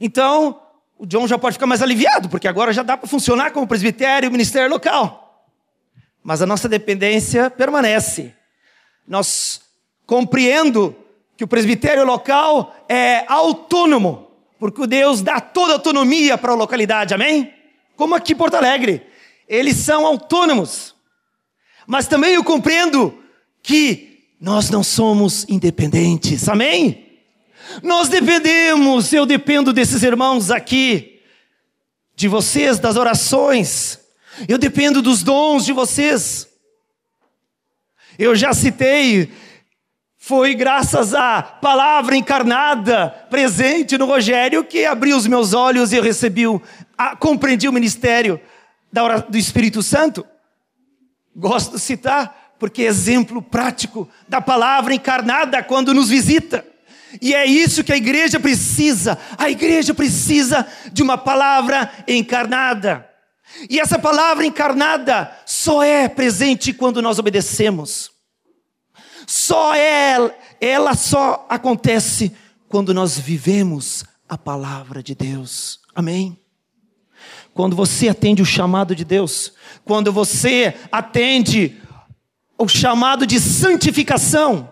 Então, 0.00 0.62
o 0.98 1.04
John 1.04 1.26
já 1.26 1.36
pode 1.36 1.54
ficar 1.54 1.66
mais 1.66 1.82
aliviado, 1.82 2.28
porque 2.28 2.48
agora 2.48 2.72
já 2.72 2.82
dá 2.82 2.96
para 2.96 3.08
funcionar 3.08 3.50
como 3.50 3.66
presbitério 3.66 4.28
e 4.28 4.30
ministério 4.30 4.70
local 4.70 5.26
mas 6.26 6.42
a 6.42 6.46
nossa 6.46 6.68
dependência 6.68 7.48
permanece. 7.48 8.34
Nós 9.06 9.60
compreendo 10.04 10.96
que 11.36 11.44
o 11.44 11.46
presbitério 11.46 12.04
local 12.04 12.74
é 12.88 13.24
autônomo, 13.28 14.32
porque 14.58 14.88
Deus 14.88 15.22
dá 15.22 15.40
toda 15.40 15.74
a 15.74 15.76
autonomia 15.76 16.36
para 16.36 16.50
a 16.50 16.56
localidade, 16.56 17.14
amém? 17.14 17.54
Como 17.94 18.12
aqui 18.12 18.32
em 18.32 18.36
Porto 18.36 18.56
Alegre, 18.56 19.06
eles 19.48 19.76
são 19.76 20.04
autônomos. 20.04 20.96
Mas 21.86 22.08
também 22.08 22.34
eu 22.34 22.42
compreendo 22.42 23.16
que 23.66 24.20
nós 24.40 24.70
não 24.70 24.84
somos 24.84 25.44
independentes, 25.48 26.48
amém? 26.48 27.18
Nós 27.82 28.08
dependemos, 28.08 29.12
eu 29.12 29.26
dependo 29.26 29.72
desses 29.72 30.04
irmãos 30.04 30.52
aqui, 30.52 31.20
de 32.14 32.28
vocês, 32.28 32.78
das 32.78 32.94
orações, 32.94 33.98
eu 34.48 34.56
dependo 34.56 35.02
dos 35.02 35.24
dons 35.24 35.64
de 35.64 35.72
vocês. 35.72 36.48
Eu 38.16 38.36
já 38.36 38.54
citei 38.54 39.32
Foi 40.16 40.54
graças 40.54 41.12
à 41.12 41.42
palavra 41.42 42.16
encarnada 42.16 43.08
presente 43.28 43.98
no 43.98 44.06
Rogério 44.06 44.62
que 44.62 44.84
abriu 44.84 45.16
os 45.16 45.26
meus 45.26 45.52
olhos 45.52 45.92
e 45.92 45.96
eu 45.96 46.02
recebi, 46.02 46.44
a, 46.96 47.16
compreendi 47.16 47.68
o 47.68 47.72
ministério 47.72 48.40
da, 48.92 49.18
do 49.18 49.36
Espírito 49.36 49.82
Santo. 49.82 50.24
Gosto 51.34 51.74
de 51.74 51.80
citar 51.80 52.45
porque 52.58 52.82
é 52.82 52.86
exemplo 52.86 53.42
prático 53.42 54.08
da 54.28 54.40
palavra 54.40 54.94
encarnada 54.94 55.62
quando 55.62 55.94
nos 55.94 56.08
visita. 56.08 56.64
E 57.20 57.34
é 57.34 57.46
isso 57.46 57.84
que 57.84 57.92
a 57.92 57.96
igreja 57.96 58.38
precisa. 58.40 59.18
A 59.38 59.48
igreja 59.48 59.94
precisa 59.94 60.66
de 60.92 61.02
uma 61.02 61.16
palavra 61.16 61.90
encarnada. 62.06 63.08
E 63.70 63.80
essa 63.80 63.98
palavra 63.98 64.44
encarnada 64.44 65.30
só 65.46 65.82
é 65.82 66.08
presente 66.08 66.72
quando 66.72 67.00
nós 67.00 67.18
obedecemos. 67.18 68.10
Só 69.26 69.74
é, 69.74 70.34
ela 70.60 70.94
só 70.94 71.46
acontece 71.48 72.32
quando 72.68 72.92
nós 72.92 73.18
vivemos 73.18 74.04
a 74.28 74.36
palavra 74.36 75.02
de 75.02 75.14
Deus. 75.14 75.80
Amém? 75.94 76.38
Quando 77.54 77.74
você 77.74 78.08
atende 78.08 78.42
o 78.42 78.46
chamado 78.46 78.94
de 78.94 79.04
Deus, 79.04 79.54
quando 79.84 80.12
você 80.12 80.74
atende 80.92 81.80
o 82.58 82.68
chamado 82.68 83.26
de 83.26 83.38
santificação, 83.38 84.70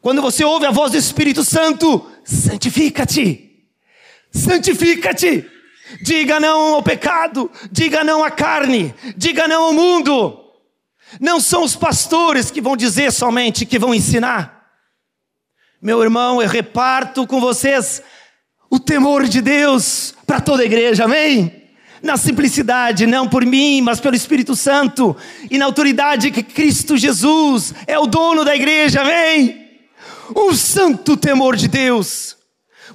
quando 0.00 0.22
você 0.22 0.44
ouve 0.44 0.66
a 0.66 0.70
voz 0.70 0.92
do 0.92 0.98
Espírito 0.98 1.44
Santo, 1.44 2.08
santifica-te, 2.24 3.66
santifica-te. 4.30 5.50
Diga 6.02 6.40
não 6.40 6.74
ao 6.74 6.82
pecado, 6.82 7.50
diga 7.70 8.02
não 8.02 8.24
à 8.24 8.30
carne, 8.30 8.94
diga 9.16 9.46
não 9.46 9.64
ao 9.64 9.72
mundo. 9.72 10.44
Não 11.20 11.40
são 11.40 11.62
os 11.62 11.76
pastores 11.76 12.50
que 12.50 12.60
vão 12.60 12.76
dizer 12.76 13.12
somente, 13.12 13.64
que 13.64 13.78
vão 13.78 13.94
ensinar. 13.94 14.68
Meu 15.80 16.02
irmão, 16.02 16.42
eu 16.42 16.48
reparto 16.48 17.26
com 17.26 17.40
vocês 17.40 18.02
o 18.68 18.80
temor 18.80 19.24
de 19.28 19.40
Deus 19.40 20.14
para 20.26 20.40
toda 20.40 20.62
a 20.62 20.66
igreja, 20.66 21.04
amém? 21.04 21.65
Na 22.06 22.16
simplicidade, 22.16 23.04
não 23.04 23.26
por 23.28 23.44
mim, 23.44 23.80
mas 23.80 23.98
pelo 23.98 24.14
Espírito 24.14 24.54
Santo, 24.54 25.16
e 25.50 25.58
na 25.58 25.64
autoridade 25.64 26.30
que 26.30 26.40
Cristo 26.40 26.96
Jesus 26.96 27.74
é 27.84 27.98
o 27.98 28.06
dono 28.06 28.44
da 28.44 28.54
igreja, 28.54 29.00
amém? 29.00 29.66
Um 30.34 30.54
santo 30.54 31.16
temor 31.16 31.56
de 31.56 31.66
Deus, 31.66 32.36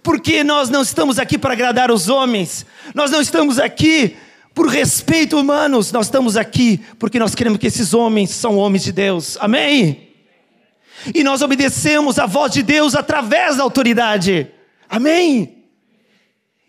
porque 0.02 0.46
nós 0.46 0.70
não 0.70 0.82
estamos 0.82 1.20
aqui 1.20 1.38
para 1.38 1.52
agradar 1.52 1.92
os 1.92 2.08
homens, 2.08 2.66
nós 2.96 3.12
não 3.12 3.20
estamos 3.20 3.60
aqui 3.60 4.16
por 4.56 4.70
respeito 4.70 5.38
humanos, 5.38 5.92
nós 5.92 6.06
estamos 6.06 6.38
aqui 6.38 6.80
porque 6.98 7.20
nós 7.20 7.36
queremos 7.36 7.60
que 7.60 7.68
esses 7.68 7.94
homens 7.94 8.30
são 8.30 8.56
homens 8.56 8.82
de 8.82 8.94
Deus. 8.94 9.38
Amém? 9.42 10.08
E 11.14 11.22
nós 11.22 11.42
obedecemos 11.42 12.18
a 12.18 12.26
voz 12.26 12.54
de 12.54 12.64
Deus 12.64 12.96
através 12.96 13.58
da 13.58 13.64
autoridade. 13.64 14.48
Amém? 14.90 15.66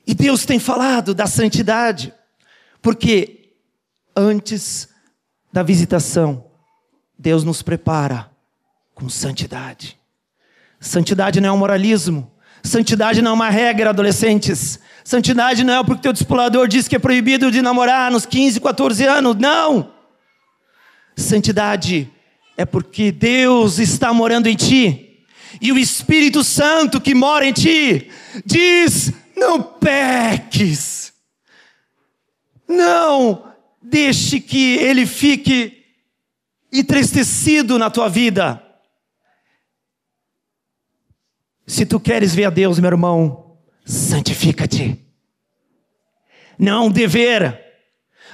E 0.05 0.13
Deus 0.13 0.45
tem 0.45 0.59
falado 0.59 1.15
da 1.15 1.29
santidade, 1.29 2.13
porque 2.83 3.55
antes 4.15 4.89
da 5.53 5.63
visitação, 5.63 6.45
Deus 7.19 7.45
nos 7.45 7.63
prepara 7.63 8.31
com 8.95 9.09
santidade. 9.09 9.99
Santidade 10.81 11.41
não 11.41 11.49
é 11.49 11.53
um 11.53 11.57
moralismo, 11.57 12.33
Santidade 12.63 13.21
não 13.21 13.33
é 13.33 13.35
uma 13.35 13.51
regra, 13.51 13.91
adolescentes. 13.91 14.79
Santidade 15.05 15.65
não 15.65 15.81
é 15.81 15.85
porque 15.85 16.03
teu 16.03 16.13
discipulador 16.13 16.69
diz 16.69 16.87
que 16.87 16.95
é 16.95 16.99
proibido 16.99 17.51
de 17.51 17.61
namorar 17.61 18.11
nos 18.11 18.25
15, 18.25 18.61
14 18.61 19.05
anos. 19.05 19.37
Não! 19.37 19.93
Santidade 21.17 22.11
é 22.57 22.65
porque 22.65 23.11
Deus 23.11 23.79
está 23.79 24.13
morando 24.13 24.47
em 24.47 24.55
ti. 24.55 25.25
E 25.61 25.73
o 25.73 25.79
Espírito 25.79 26.45
Santo 26.45 27.01
que 27.01 27.15
mora 27.15 27.45
em 27.47 27.53
ti 27.53 28.09
diz: 28.47 29.13
não 29.37 29.61
peques. 29.61 31.02
Não 32.73 33.53
deixe 33.83 34.41
que 34.41 34.77
ele 34.77 35.07
fique 35.07 35.85
entristecido 36.73 37.79
na 37.79 37.91
tua 37.91 38.09
vida. 38.09 38.63
Se 41.67 41.85
tu 41.85 42.01
queres 42.01 42.35
ver 42.35 42.47
a 42.47 42.51
Deus, 42.51 42.79
meu 42.79 42.91
irmão, 42.91 43.59
santifica-te. 43.85 44.99
Não 46.59 46.87
um 46.87 46.91
dever, 46.91 47.61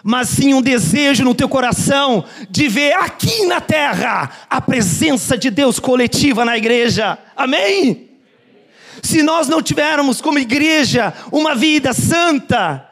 mas 0.03 0.29
sim 0.29 0.55
um 0.55 0.62
desejo 0.62 1.24
no 1.24 1.35
teu 1.35 1.48
coração 1.48 2.24
de 2.51 2.68
ver 2.68 2.92
aqui 2.94 3.46
na 3.46 3.61
terra 3.61 4.31
a 4.48 4.61
presença 4.61 5.37
de 5.37 5.51
Deus 5.51 5.79
coletiva 5.79 6.44
na 6.44 6.57
igreja. 6.57 7.18
Amém? 7.37 8.09
Se 9.03 9.22
nós 9.22 9.48
não 9.48 9.62
tivermos 9.62 10.20
como 10.20 10.38
igreja 10.38 11.14
uma 11.31 11.55
vida 11.55 11.92
santa, 11.92 12.88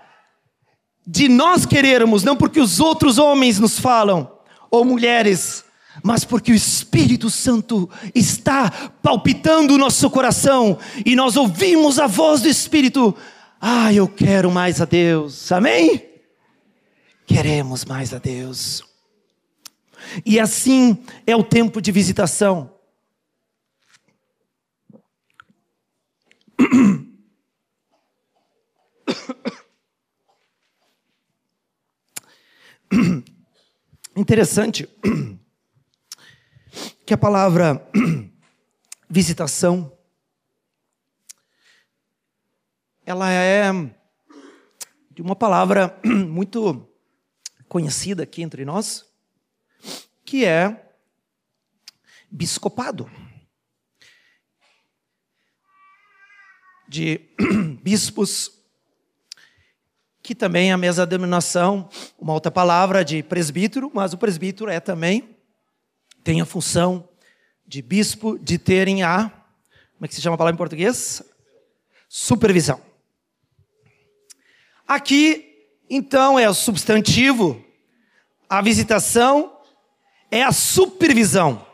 de 1.06 1.28
nós 1.28 1.64
querermos, 1.64 2.24
não 2.24 2.36
porque 2.36 2.60
os 2.60 2.80
outros 2.80 3.18
homens 3.18 3.60
nos 3.60 3.78
falam, 3.78 4.30
ou 4.70 4.84
mulheres, 4.84 5.64
mas 6.02 6.24
porque 6.24 6.52
o 6.52 6.54
Espírito 6.54 7.30
Santo 7.30 7.88
está 8.14 8.70
palpitando 9.02 9.74
o 9.74 9.78
nosso 9.78 10.10
coração 10.10 10.78
e 11.04 11.14
nós 11.14 11.36
ouvimos 11.36 11.98
a 11.98 12.06
voz 12.06 12.42
do 12.42 12.48
Espírito. 12.48 13.14
Ah, 13.60 13.92
eu 13.92 14.08
quero 14.08 14.50
mais 14.50 14.80
a 14.80 14.84
Deus. 14.84 15.50
Amém? 15.52 16.04
Queremos 17.26 17.84
mais 17.84 18.12
a 18.12 18.18
Deus. 18.18 18.82
E 20.24 20.38
assim 20.38 20.98
é 21.26 21.34
o 21.34 21.42
tempo 21.42 21.80
de 21.80 21.90
visitação. 21.90 22.75
Interessante 34.16 34.88
que 37.04 37.12
a 37.12 37.18
palavra 37.18 37.86
visitação 39.10 39.92
ela 43.04 43.30
é 43.30 43.70
de 45.10 45.20
uma 45.20 45.36
palavra 45.36 46.00
muito 46.28 46.88
conhecida 47.68 48.22
aqui 48.22 48.40
entre 48.40 48.64
nós, 48.64 49.04
que 50.24 50.46
é 50.46 50.94
biscopado. 52.30 53.10
De 56.88 57.20
bispos, 57.82 58.55
que 60.26 60.34
também 60.34 60.70
é 60.70 60.72
a 60.72 60.76
mesma 60.76 61.06
denominação, 61.06 61.88
uma 62.18 62.32
outra 62.32 62.50
palavra 62.50 63.04
de 63.04 63.22
presbítero, 63.22 63.92
mas 63.94 64.12
o 64.12 64.18
presbítero 64.18 64.68
é 64.68 64.80
também 64.80 65.36
tem 66.24 66.40
a 66.40 66.44
função 66.44 67.08
de 67.64 67.80
bispo 67.80 68.36
de 68.36 68.58
terem 68.58 69.04
a, 69.04 69.30
como 69.94 70.04
é 70.04 70.08
que 70.08 70.16
se 70.16 70.20
chama 70.20 70.34
a 70.34 70.36
palavra 70.36 70.56
em 70.56 70.58
português? 70.58 71.22
Supervisão. 72.08 72.80
Aqui, 74.84 75.68
então, 75.88 76.36
é 76.36 76.50
o 76.50 76.54
substantivo, 76.54 77.64
a 78.48 78.60
visitação 78.60 79.60
é 80.28 80.42
a 80.42 80.50
supervisão. 80.50 81.64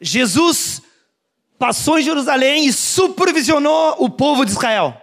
Jesus 0.00 0.82
passou 1.60 1.96
em 1.96 2.02
Jerusalém 2.02 2.66
e 2.66 2.72
supervisionou 2.72 3.94
o 4.00 4.10
povo 4.10 4.44
de 4.44 4.50
Israel. 4.50 5.00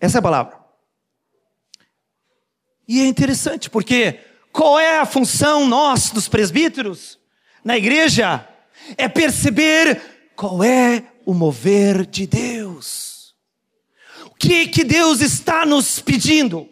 Essa 0.00 0.18
é 0.18 0.20
a 0.20 0.22
palavra. 0.22 0.58
E 2.86 3.00
é 3.00 3.06
interessante, 3.06 3.68
porque 3.68 4.20
qual 4.52 4.78
é 4.78 4.98
a 4.98 5.06
função 5.06 5.66
nós, 5.66 6.10
dos 6.10 6.28
presbíteros, 6.28 7.18
na 7.62 7.76
igreja? 7.76 8.48
É 8.96 9.08
perceber 9.08 10.00
qual 10.34 10.64
é 10.64 11.04
o 11.26 11.34
mover 11.34 12.06
de 12.06 12.26
Deus. 12.26 13.34
O 14.24 14.30
que 14.30 14.68
que 14.68 14.84
Deus 14.84 15.20
está 15.20 15.66
nos 15.66 16.00
pedindo? 16.00 16.68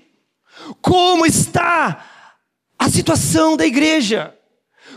Como 0.80 1.26
está 1.26 2.32
a 2.78 2.88
situação 2.88 3.56
da 3.56 3.66
igreja? 3.66 4.34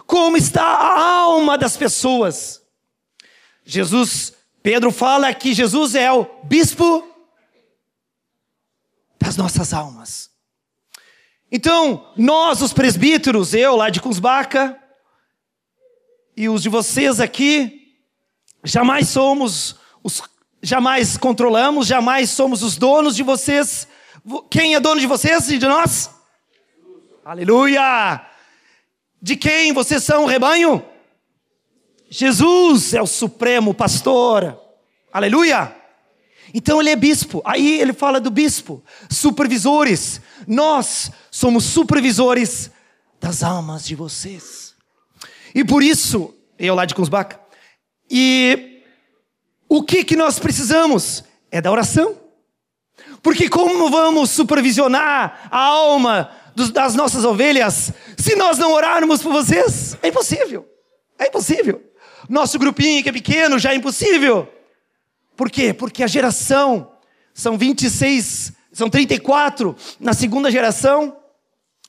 Como 0.06 0.38
está 0.38 0.64
a 0.64 1.02
alma 1.02 1.58
das 1.58 1.76
pessoas? 1.76 2.62
Jesus, 3.66 4.34
Pedro 4.64 4.92
fala 4.92 5.34
que 5.34 5.54
Jesus 5.54 5.96
é 5.96 6.12
o 6.12 6.26
bispo 6.44 7.06
das 9.20 9.36
nossas 9.36 9.74
almas. 9.74 10.30
Então, 11.52 12.12
nós, 12.16 12.62
os 12.62 12.74
presbíteros, 12.74 13.54
eu 13.54 13.76
lá 13.76 13.90
de 13.90 14.00
Cusbaca, 14.00 14.80
e 16.38 16.48
os 16.48 16.62
de 16.62 16.70
vocês 16.70 17.20
aqui, 17.20 17.98
jamais 18.64 19.10
somos 19.10 19.76
os, 20.04 20.22
jamais 20.62 21.18
controlamos, 21.18 21.88
jamais 21.88 22.30
somos 22.30 22.64
os 22.64 22.78
donos 22.78 23.16
de 23.16 23.24
vocês. 23.24 23.88
Quem 24.50 24.76
é 24.76 24.80
dono 24.80 25.02
de 25.02 25.08
vocês 25.08 25.50
e 25.50 25.58
de 25.58 25.66
nós? 25.66 26.10
Aleluia! 27.26 28.26
De 29.22 29.36
quem 29.36 29.74
vocês 29.74 30.04
são 30.04 30.24
o 30.24 30.28
rebanho? 30.28 30.86
Jesus 32.10 32.94
é 32.94 33.02
o 33.02 33.08
supremo 33.08 33.74
pastor. 33.74 34.58
Aleluia! 35.12 35.79
Então 36.54 36.80
ele 36.80 36.90
é 36.90 36.96
bispo. 36.96 37.42
Aí 37.46 37.80
ele 37.80 37.94
fala 37.94 38.20
do 38.20 38.32
bispo, 38.32 38.84
supervisores. 39.10 40.22
Nós 40.48 41.12
somos 41.30 41.64
supervisores 41.64 42.72
das 43.20 43.44
almas 43.44 43.86
de 43.86 43.96
vocês. 43.96 44.74
E 45.54 45.64
por 45.64 45.84
isso, 45.84 46.34
eu 46.58 46.76
lá 46.76 46.86
de 46.86 46.96
Kunzbach, 46.96 47.36
e 48.10 48.82
o 49.68 49.84
que 49.84 50.04
que 50.04 50.16
nós 50.16 50.40
precisamos? 50.40 51.24
É 51.52 51.62
da 51.62 51.72
oração. 51.72 52.18
Porque 53.22 53.50
como 53.50 53.90
vamos 53.90 54.30
supervisionar 54.30 55.48
a 55.52 55.60
alma 55.60 56.32
dos, 56.56 56.72
das 56.72 56.96
nossas 56.96 57.26
ovelhas 57.26 57.92
se 58.18 58.36
nós 58.36 58.58
não 58.58 58.74
orarmos 58.74 59.22
por 59.22 59.32
vocês? 59.32 59.98
É 60.02 60.08
impossível. 60.08 60.68
É 61.18 61.28
impossível. 61.28 61.84
Nosso 62.28 62.58
grupinho 62.58 63.04
que 63.04 63.10
é 63.10 63.12
pequeno 63.12 63.60
já 63.60 63.74
é 63.74 63.76
impossível. 63.76 64.48
Por 65.40 65.50
quê? 65.50 65.74
Porque 65.74 66.04
a 66.04 66.08
geração 66.08 66.92
são 67.34 67.58
26, 67.58 68.52
são 68.74 68.90
34 68.90 69.74
na 69.98 70.12
segunda 70.12 70.52
geração, 70.52 71.16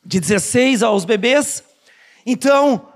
de 0.06 0.20
16 0.20 0.84
aos 0.84 1.04
bebês. 1.04 1.60
Então, 2.24 2.86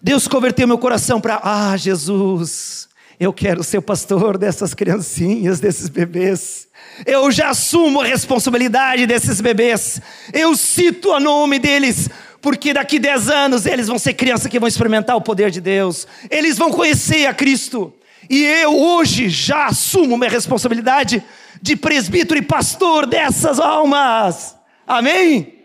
Deus 0.00 0.26
converteu 0.26 0.66
meu 0.66 0.78
coração 0.78 1.20
para, 1.20 1.38
ah, 1.44 1.76
Jesus, 1.76 2.88
eu 3.20 3.30
quero 3.30 3.62
ser 3.62 3.76
o 3.76 3.82
pastor 3.82 4.38
dessas 4.38 4.72
criancinhas, 4.72 5.60
desses 5.60 5.90
bebês. 5.90 6.66
Eu 7.04 7.30
já 7.30 7.50
assumo 7.50 8.00
a 8.00 8.06
responsabilidade 8.06 9.06
desses 9.06 9.38
bebês. 9.42 10.00
Eu 10.32 10.56
cito 10.56 11.10
o 11.10 11.20
nome 11.20 11.58
deles, 11.58 12.08
porque 12.40 12.72
daqui 12.72 12.98
10 12.98 13.28
anos 13.28 13.66
eles 13.66 13.86
vão 13.86 13.98
ser 13.98 14.14
crianças 14.14 14.46
que 14.46 14.58
vão 14.58 14.66
experimentar 14.66 15.14
o 15.14 15.20
poder 15.20 15.50
de 15.50 15.60
Deus. 15.60 16.08
Eles 16.30 16.56
vão 16.56 16.70
conhecer 16.70 17.26
a 17.26 17.34
Cristo. 17.34 17.92
E 18.28 18.44
eu 18.44 18.78
hoje 18.78 19.28
já 19.28 19.66
assumo 19.66 20.16
minha 20.16 20.30
responsabilidade 20.30 21.22
de 21.60 21.76
presbítero 21.76 22.38
e 22.38 22.42
pastor 22.42 23.06
dessas 23.06 23.58
almas. 23.58 24.56
Amém? 24.86 25.60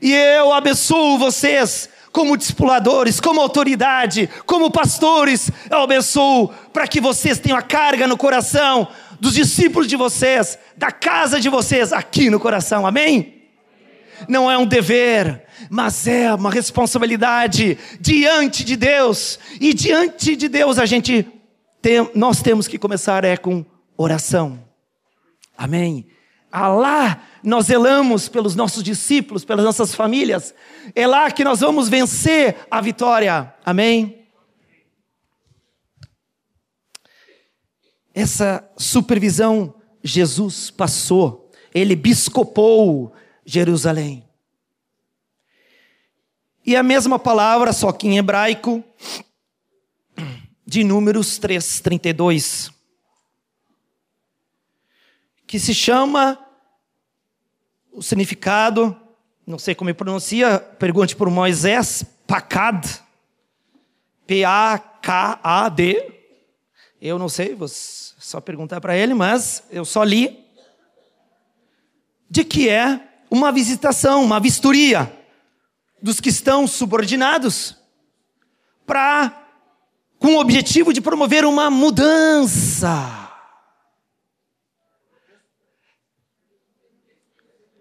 E 0.00 0.12
eu 0.12 0.52
abençoo 0.52 1.18
vocês 1.18 1.88
como 2.12 2.36
discipuladores, 2.36 3.20
como 3.20 3.40
autoridade, 3.40 4.28
como 4.46 4.70
pastores. 4.70 5.50
Eu 5.70 5.82
abençoo 5.82 6.48
para 6.72 6.86
que 6.86 7.00
vocês 7.00 7.38
tenham 7.38 7.58
a 7.58 7.62
carga 7.62 8.06
no 8.06 8.16
coração 8.16 8.88
dos 9.20 9.34
discípulos 9.34 9.88
de 9.88 9.96
vocês, 9.96 10.58
da 10.76 10.92
casa 10.92 11.40
de 11.40 11.48
vocês, 11.48 11.92
aqui 11.92 12.30
no 12.30 12.38
coração. 12.38 12.86
Amém? 12.86 13.34
Não 14.28 14.50
é 14.50 14.58
um 14.58 14.66
dever, 14.66 15.44
mas 15.70 16.06
é 16.06 16.32
uma 16.34 16.50
responsabilidade 16.50 17.78
diante 18.00 18.64
de 18.64 18.76
Deus. 18.76 19.38
E 19.60 19.72
diante 19.74 20.34
de 20.34 20.48
Deus 20.48 20.78
a 20.78 20.86
gente 20.86 21.26
tem, 21.80 22.10
nós 22.14 22.42
temos 22.42 22.66
que 22.66 22.78
começar 22.78 23.24
é 23.24 23.36
com 23.36 23.64
oração. 23.96 24.64
Amém. 25.56 26.06
Ah, 26.50 26.68
lá 26.68 27.22
nós 27.42 27.66
zelamos 27.66 28.28
pelos 28.28 28.54
nossos 28.54 28.82
discípulos, 28.82 29.44
pelas 29.44 29.64
nossas 29.64 29.94
famílias. 29.94 30.54
É 30.94 31.06
lá 31.06 31.30
que 31.30 31.44
nós 31.44 31.60
vamos 31.60 31.88
vencer 31.88 32.56
a 32.70 32.80
vitória. 32.80 33.54
Amém. 33.64 34.26
Essa 38.14 38.68
supervisão 38.76 39.74
Jesus 40.02 40.70
passou. 40.70 41.50
Ele 41.74 41.94
biscopou 41.94 43.12
Jerusalém. 43.44 44.24
E 46.66 46.76
a 46.76 46.82
mesma 46.82 47.18
palavra, 47.18 47.72
só 47.72 47.92
que 47.92 48.08
em 48.08 48.18
hebraico, 48.18 48.82
de 50.68 50.84
Números 50.84 51.38
3, 51.38 51.80
32, 51.80 52.70
que 55.46 55.58
se 55.58 55.74
chama 55.74 56.38
o 57.90 58.02
significado, 58.02 58.94
não 59.46 59.58
sei 59.58 59.74
como 59.74 59.94
pronuncia, 59.94 60.60
pergunte 60.78 61.16
por 61.16 61.30
Moisés, 61.30 62.04
Pacad, 62.26 62.84
P-A-K-A-D. 64.26 66.12
Eu 67.00 67.18
não 67.18 67.30
sei, 67.30 67.54
vou 67.54 67.68
só 67.68 68.38
perguntar 68.38 68.78
para 68.78 68.94
ele, 68.94 69.14
mas 69.14 69.64
eu 69.70 69.86
só 69.86 70.04
li. 70.04 70.46
De 72.28 72.44
que 72.44 72.68
é 72.68 73.00
uma 73.30 73.50
visitação, 73.50 74.22
uma 74.22 74.38
vistoria 74.38 75.10
dos 76.02 76.20
que 76.20 76.28
estão 76.28 76.66
subordinados 76.66 77.74
para 78.84 79.47
com 80.18 80.34
o 80.34 80.40
objetivo 80.40 80.92
de 80.92 81.00
promover 81.00 81.44
uma 81.44 81.70
mudança. 81.70 83.14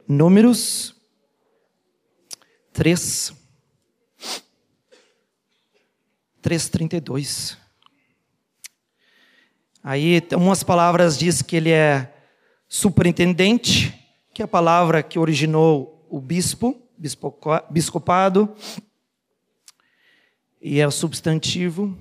Números 0.08 0.95
3, 2.71 3.34
3,32. 6.41 7.58
Aí, 9.84 10.21
umas 10.34 10.63
palavras 10.63 11.17
diz 11.17 11.41
que 11.41 11.56
ele 11.56 11.71
é 11.71 12.13
superintendente, 12.69 13.93
que 14.34 14.41
é 14.41 14.45
a 14.45 14.47
palavra 14.47 15.02
que 15.02 15.17
originou 15.17 16.06
o 16.10 16.21
bispo, 16.21 16.80
biscopado, 17.69 18.56
e 20.62 20.80
é 20.80 20.88
o 20.88 20.91
substantivo. 20.91 21.97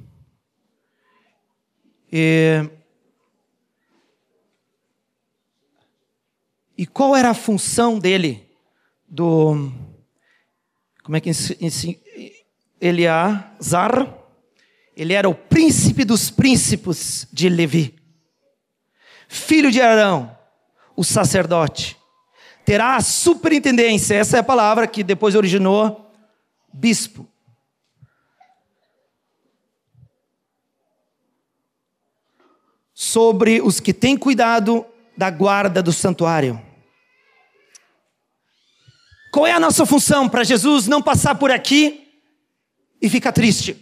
E, 2.13 2.69
e 6.79 6.87
qual 6.87 7.17
era 7.17 7.31
a 7.31 7.35
função 7.35 7.99
dele? 7.99 8.49
Do. 9.09 9.73
Como 11.03 11.17
é 11.17 11.21
que 11.21 11.31
Eleazar? 12.81 14.15
Ele 14.97 15.13
era 15.13 15.29
o 15.29 15.35
príncipe 15.35 16.05
dos 16.05 16.31
príncipes 16.31 17.29
de 17.31 17.49
Levi, 17.49 17.95
filho 19.29 19.71
de 19.71 19.81
Arão, 19.81 20.37
o 20.97 21.05
sacerdote. 21.05 21.97
Terá 22.65 22.97
a 22.97 23.01
superintendência, 23.01 24.15
essa 24.15 24.39
é 24.39 24.41
a 24.41 24.45
palavra 24.45 24.87
que 24.87 25.05
depois 25.05 25.35
originou 25.35 26.11
bispo. 26.73 27.29
Sobre 32.99 33.61
os 33.61 33.79
que 33.79 33.93
têm 33.93 34.17
cuidado 34.17 34.87
da 35.15 35.29
guarda 35.29 35.83
do 35.83 35.93
santuário. 35.93 36.59
Qual 39.31 39.47
é 39.47 39.53
a 39.53 39.61
nossa 39.61 39.85
função 39.85 40.27
para 40.27 40.43
Jesus 40.43 40.87
não 40.87 41.03
passar 41.03 41.35
por 41.35 41.51
aqui 41.51 42.11
e 43.01 43.11
ficar 43.11 43.33
triste? 43.33 43.77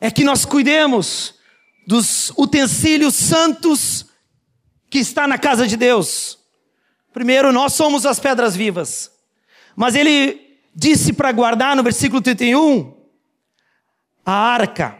É 0.00 0.12
que 0.12 0.22
nós 0.22 0.44
cuidemos 0.44 1.34
dos 1.88 2.30
utensílios 2.38 3.16
santos 3.16 4.06
que 4.88 4.98
está 4.98 5.26
na 5.26 5.36
casa 5.36 5.66
de 5.66 5.76
Deus. 5.76 6.38
Primeiro, 7.12 7.52
nós 7.52 7.72
somos 7.72 8.06
as 8.06 8.20
pedras 8.20 8.54
vivas. 8.54 9.10
Mas 9.74 9.96
ele 9.96 10.60
disse 10.72 11.12
para 11.12 11.32
guardar 11.32 11.74
no 11.74 11.82
versículo 11.82 12.22
31 12.22 12.96
a 14.24 14.32
arca, 14.32 14.96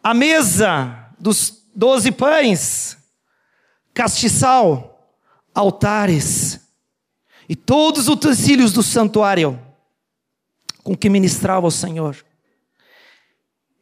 a 0.00 0.14
mesa 0.14 1.10
dos 1.18 1.59
doze 1.80 2.12
pães, 2.12 2.98
castiçal, 3.94 5.16
altares 5.54 6.60
e 7.48 7.56
todos 7.56 8.02
os 8.02 8.08
utensílios 8.08 8.70
do 8.70 8.82
santuário 8.82 9.58
com 10.84 10.94
que 10.94 11.08
ministrava 11.08 11.66
o 11.66 11.70
Senhor. 11.70 12.22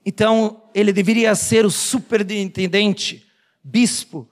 Então, 0.06 0.62
ele 0.72 0.92
deveria 0.92 1.34
ser 1.34 1.66
o 1.66 1.72
superintendente, 1.72 3.26
bispo, 3.64 4.30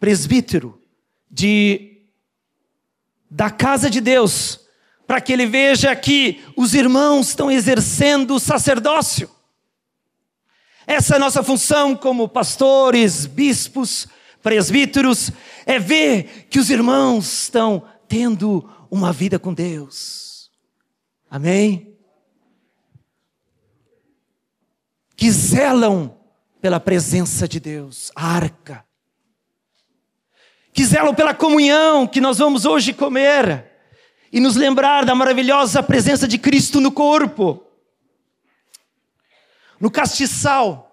presbítero 0.00 0.80
de 1.30 1.98
da 3.30 3.50
casa 3.50 3.90
de 3.90 4.00
Deus, 4.00 4.60
para 5.06 5.20
que 5.20 5.34
ele 5.34 5.44
veja 5.44 5.94
que 5.94 6.42
os 6.56 6.72
irmãos 6.72 7.28
estão 7.28 7.50
exercendo 7.50 8.36
o 8.36 8.40
sacerdócio. 8.40 9.35
Essa 10.86 11.14
é 11.14 11.16
a 11.16 11.20
nossa 11.20 11.42
função 11.42 11.96
como 11.96 12.28
pastores, 12.28 13.26
bispos, 13.26 14.06
presbíteros, 14.40 15.32
é 15.66 15.78
ver 15.80 16.46
que 16.48 16.60
os 16.60 16.70
irmãos 16.70 17.42
estão 17.42 17.82
tendo 18.06 18.68
uma 18.88 19.12
vida 19.12 19.38
com 19.38 19.52
Deus. 19.52 20.48
Amém? 21.28 21.96
Que 25.16 25.28
zelam 25.30 26.16
pela 26.60 26.78
presença 26.78 27.48
de 27.48 27.58
Deus, 27.58 28.12
a 28.14 28.34
arca. 28.34 28.84
Que 30.72 30.84
zelam 30.84 31.14
pela 31.14 31.34
comunhão 31.34 32.06
que 32.06 32.20
nós 32.20 32.38
vamos 32.38 32.64
hoje 32.64 32.92
comer 32.92 33.72
e 34.30 34.38
nos 34.38 34.54
lembrar 34.54 35.04
da 35.04 35.14
maravilhosa 35.14 35.82
presença 35.82 36.28
de 36.28 36.38
Cristo 36.38 36.80
no 36.80 36.92
corpo. 36.92 37.65
No 39.80 39.90
castiçal, 39.90 40.86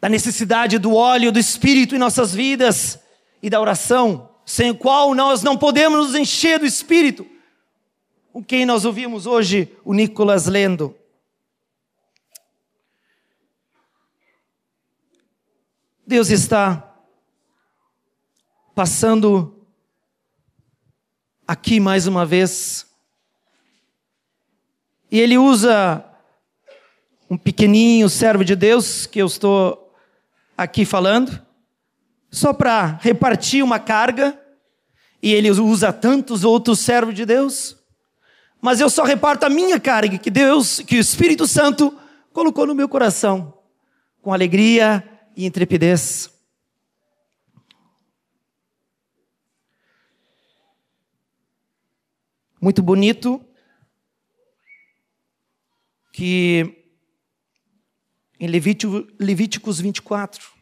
da 0.00 0.08
necessidade 0.08 0.78
do 0.78 0.94
óleo 0.94 1.32
do 1.32 1.38
Espírito 1.38 1.94
em 1.94 1.98
nossas 1.98 2.34
vidas 2.34 2.98
e 3.42 3.48
da 3.48 3.60
oração, 3.60 4.30
sem 4.44 4.70
o 4.70 4.76
qual 4.76 5.14
nós 5.14 5.42
não 5.42 5.56
podemos 5.56 6.08
nos 6.08 6.14
encher 6.14 6.58
do 6.58 6.66
Espírito. 6.66 7.26
O 8.32 8.42
quem 8.42 8.66
nós 8.66 8.84
ouvimos 8.84 9.26
hoje, 9.26 9.74
o 9.84 9.94
Nicolas 9.94 10.46
lendo. 10.46 10.94
Deus 16.06 16.28
está 16.28 16.94
passando 18.74 19.66
aqui 21.46 21.80
mais 21.80 22.06
uma 22.06 22.26
vez. 22.26 22.86
E 25.10 25.18
ele 25.18 25.38
usa 25.38 26.04
um 27.34 27.36
pequenininho 27.36 28.08
servo 28.08 28.44
de 28.44 28.54
Deus, 28.54 29.06
que 29.06 29.18
eu 29.18 29.26
estou 29.26 29.92
aqui 30.56 30.84
falando, 30.84 31.44
só 32.30 32.52
para 32.52 32.96
repartir 33.02 33.64
uma 33.64 33.80
carga, 33.80 34.40
e 35.20 35.32
ele 35.32 35.50
usa 35.50 35.92
tantos 35.92 36.44
outros 36.44 36.78
servos 36.78 37.12
de 37.12 37.26
Deus, 37.26 37.76
mas 38.62 38.78
eu 38.78 38.88
só 38.88 39.02
reparto 39.02 39.44
a 39.44 39.50
minha 39.50 39.80
carga 39.80 40.16
que 40.16 40.30
Deus, 40.30 40.78
que 40.78 40.96
o 40.96 41.00
Espírito 41.00 41.44
Santo 41.44 41.98
colocou 42.32 42.68
no 42.68 42.74
meu 42.74 42.88
coração, 42.88 43.58
com 44.22 44.32
alegria 44.32 45.02
e 45.36 45.44
intrepidez. 45.44 46.30
Muito 52.60 52.80
bonito 52.80 53.44
que 56.12 56.83
em 58.44 58.46
Levítico, 58.46 59.08
Levíticos 59.18 59.80
24, 59.80 60.52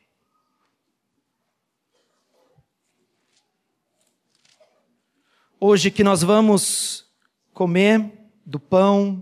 hoje 5.58 5.90
que 5.90 6.04
nós 6.04 6.22
vamos 6.22 7.12
comer 7.52 8.12
do 8.46 8.60
pão 8.60 9.20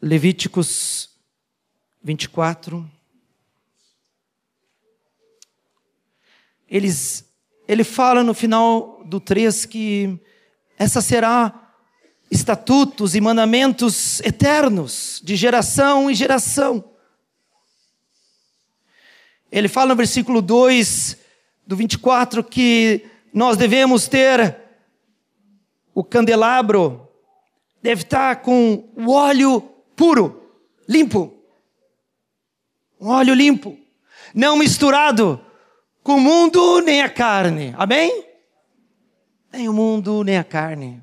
Levíticos 0.00 1.10
24. 2.00 2.88
Eles, 6.68 7.28
ele 7.66 7.82
fala 7.82 8.22
no 8.22 8.34
final 8.34 9.02
do 9.04 9.18
3 9.18 9.66
que 9.66 10.20
essa 10.80 11.02
será 11.02 11.74
estatutos 12.30 13.14
e 13.14 13.20
mandamentos 13.20 14.18
eternos, 14.20 15.20
de 15.22 15.36
geração 15.36 16.10
em 16.10 16.14
geração. 16.14 16.82
Ele 19.52 19.68
fala 19.68 19.90
no 19.90 19.96
versículo 19.96 20.40
2 20.40 21.18
do 21.66 21.76
24 21.76 22.42
que 22.42 23.04
nós 23.30 23.58
devemos 23.58 24.08
ter 24.08 24.56
o 25.94 26.02
candelabro, 26.02 27.06
deve 27.82 28.00
estar 28.00 28.36
com 28.36 28.88
o 28.96 29.10
óleo 29.10 29.60
puro, 29.94 30.50
limpo. 30.88 31.44
Um 32.98 33.08
óleo 33.08 33.34
limpo, 33.34 33.78
não 34.34 34.56
misturado 34.56 35.44
com 36.02 36.14
o 36.14 36.20
mundo 36.20 36.80
nem 36.80 37.02
a 37.02 37.10
carne. 37.10 37.74
Amém? 37.76 38.29
Nem 39.52 39.68
o 39.68 39.72
mundo 39.72 40.22
nem 40.22 40.38
a 40.38 40.44
carne. 40.44 41.02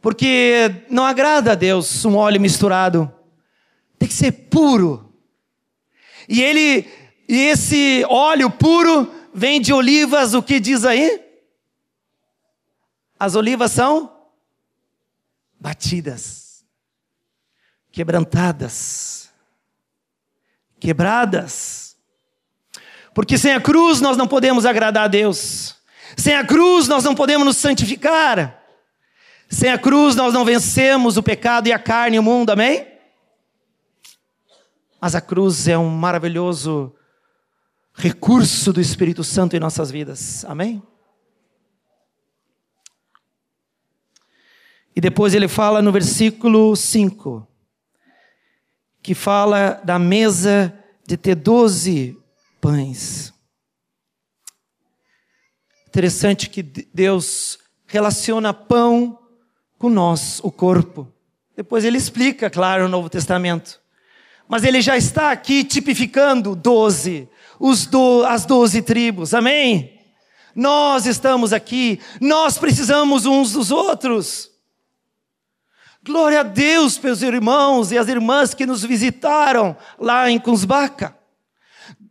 Porque 0.00 0.84
não 0.88 1.04
agrada 1.04 1.52
a 1.52 1.54
Deus 1.54 2.04
um 2.04 2.16
óleo 2.16 2.40
misturado. 2.40 3.12
Tem 3.98 4.08
que 4.08 4.14
ser 4.14 4.32
puro. 4.32 5.12
E 6.28 6.42
ele 6.42 6.86
e 7.28 7.36
esse 7.36 8.04
óleo 8.08 8.50
puro 8.50 9.12
vem 9.34 9.60
de 9.60 9.72
olivas, 9.72 10.32
o 10.32 10.42
que 10.42 10.60
diz 10.60 10.84
aí? 10.84 11.22
As 13.18 13.34
olivas 13.34 13.72
são 13.72 14.12
batidas 15.58 16.46
quebrantadas, 17.90 19.30
quebradas. 20.78 21.96
Porque 23.14 23.38
sem 23.38 23.54
a 23.54 23.60
cruz 23.60 24.02
nós 24.02 24.18
não 24.18 24.28
podemos 24.28 24.66
agradar 24.66 25.04
a 25.04 25.08
Deus. 25.08 25.76
Sem 26.14 26.34
a 26.34 26.44
cruz 26.44 26.86
nós 26.86 27.02
não 27.02 27.14
podemos 27.14 27.46
nos 27.46 27.56
santificar. 27.56 28.62
Sem 29.48 29.70
a 29.70 29.78
cruz 29.78 30.14
nós 30.14 30.34
não 30.34 30.44
vencemos 30.44 31.16
o 31.16 31.22
pecado 31.22 31.68
e 31.68 31.72
a 31.72 31.78
carne 31.78 32.16
e 32.16 32.20
o 32.20 32.22
mundo, 32.22 32.50
amém? 32.50 32.86
Mas 35.00 35.14
a 35.14 35.20
cruz 35.20 35.68
é 35.68 35.78
um 35.78 35.88
maravilhoso 35.88 36.94
recurso 37.94 38.72
do 38.72 38.80
Espírito 38.80 39.24
Santo 39.24 39.56
em 39.56 39.60
nossas 39.60 39.90
vidas, 39.90 40.44
amém? 40.44 40.82
E 44.94 45.00
depois 45.00 45.34
ele 45.34 45.46
fala 45.46 45.82
no 45.82 45.92
versículo 45.92 46.74
5: 46.74 47.46
que 49.02 49.14
fala 49.14 49.80
da 49.84 49.98
mesa 49.98 50.76
de 51.06 51.16
ter 51.16 51.34
doze 51.34 52.18
pães. 52.60 53.32
Interessante 55.96 56.50
que 56.50 56.62
Deus 56.62 57.58
relaciona 57.86 58.52
pão 58.52 59.18
com 59.78 59.88
nós, 59.88 60.40
o 60.42 60.52
corpo. 60.52 61.10
Depois 61.56 61.86
ele 61.86 61.96
explica, 61.96 62.50
claro, 62.50 62.82
no 62.82 62.90
Novo 62.90 63.08
Testamento. 63.08 63.80
Mas 64.46 64.62
ele 64.62 64.82
já 64.82 64.94
está 64.98 65.30
aqui 65.30 65.64
tipificando 65.64 66.54
doze, 66.54 67.30
do, 67.90 68.24
as 68.26 68.44
doze 68.44 68.82
tribos, 68.82 69.32
amém? 69.32 69.98
Nós 70.54 71.06
estamos 71.06 71.54
aqui, 71.54 71.98
nós 72.20 72.58
precisamos 72.58 73.24
uns 73.24 73.52
dos 73.52 73.70
outros. 73.70 74.50
Glória 76.04 76.40
a 76.40 76.42
Deus 76.42 76.98
pelos 76.98 77.22
irmãos 77.22 77.90
e 77.90 77.96
as 77.96 78.06
irmãs 78.06 78.52
que 78.52 78.66
nos 78.66 78.84
visitaram 78.84 79.74
lá 79.98 80.30
em 80.30 80.38
Cusbaca. 80.38 81.16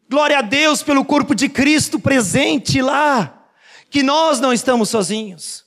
Glória 0.10 0.39
a 0.39 0.41
Deus 0.41 0.82
pelo 0.82 1.06
corpo 1.06 1.36
de 1.36 1.48
Cristo 1.48 2.00
presente 2.00 2.82
lá, 2.82 3.44
que 3.95 4.03
nós 4.03 4.41
não 4.41 4.51
estamos 4.51 4.89
sozinhos. 4.89 5.63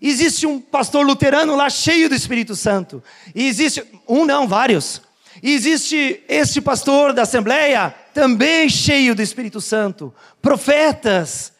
Existe 0.00 0.46
um 0.46 0.60
pastor 0.60 1.04
luterano 1.04 1.56
lá 1.56 1.68
cheio 1.68 2.08
do 2.08 2.14
Espírito 2.14 2.54
Santo. 2.54 3.02
E 3.34 3.48
existe 3.48 3.84
um 4.06 4.24
não, 4.24 4.46
vários. 4.46 5.02
E 5.42 5.52
existe 5.52 6.22
este 6.28 6.60
pastor 6.60 7.12
da 7.12 7.22
Assembleia 7.22 7.92
também 8.14 8.68
cheio 8.68 9.12
do 9.12 9.20
Espírito 9.20 9.60
Santo. 9.60 10.14
Profetas, 10.40 11.52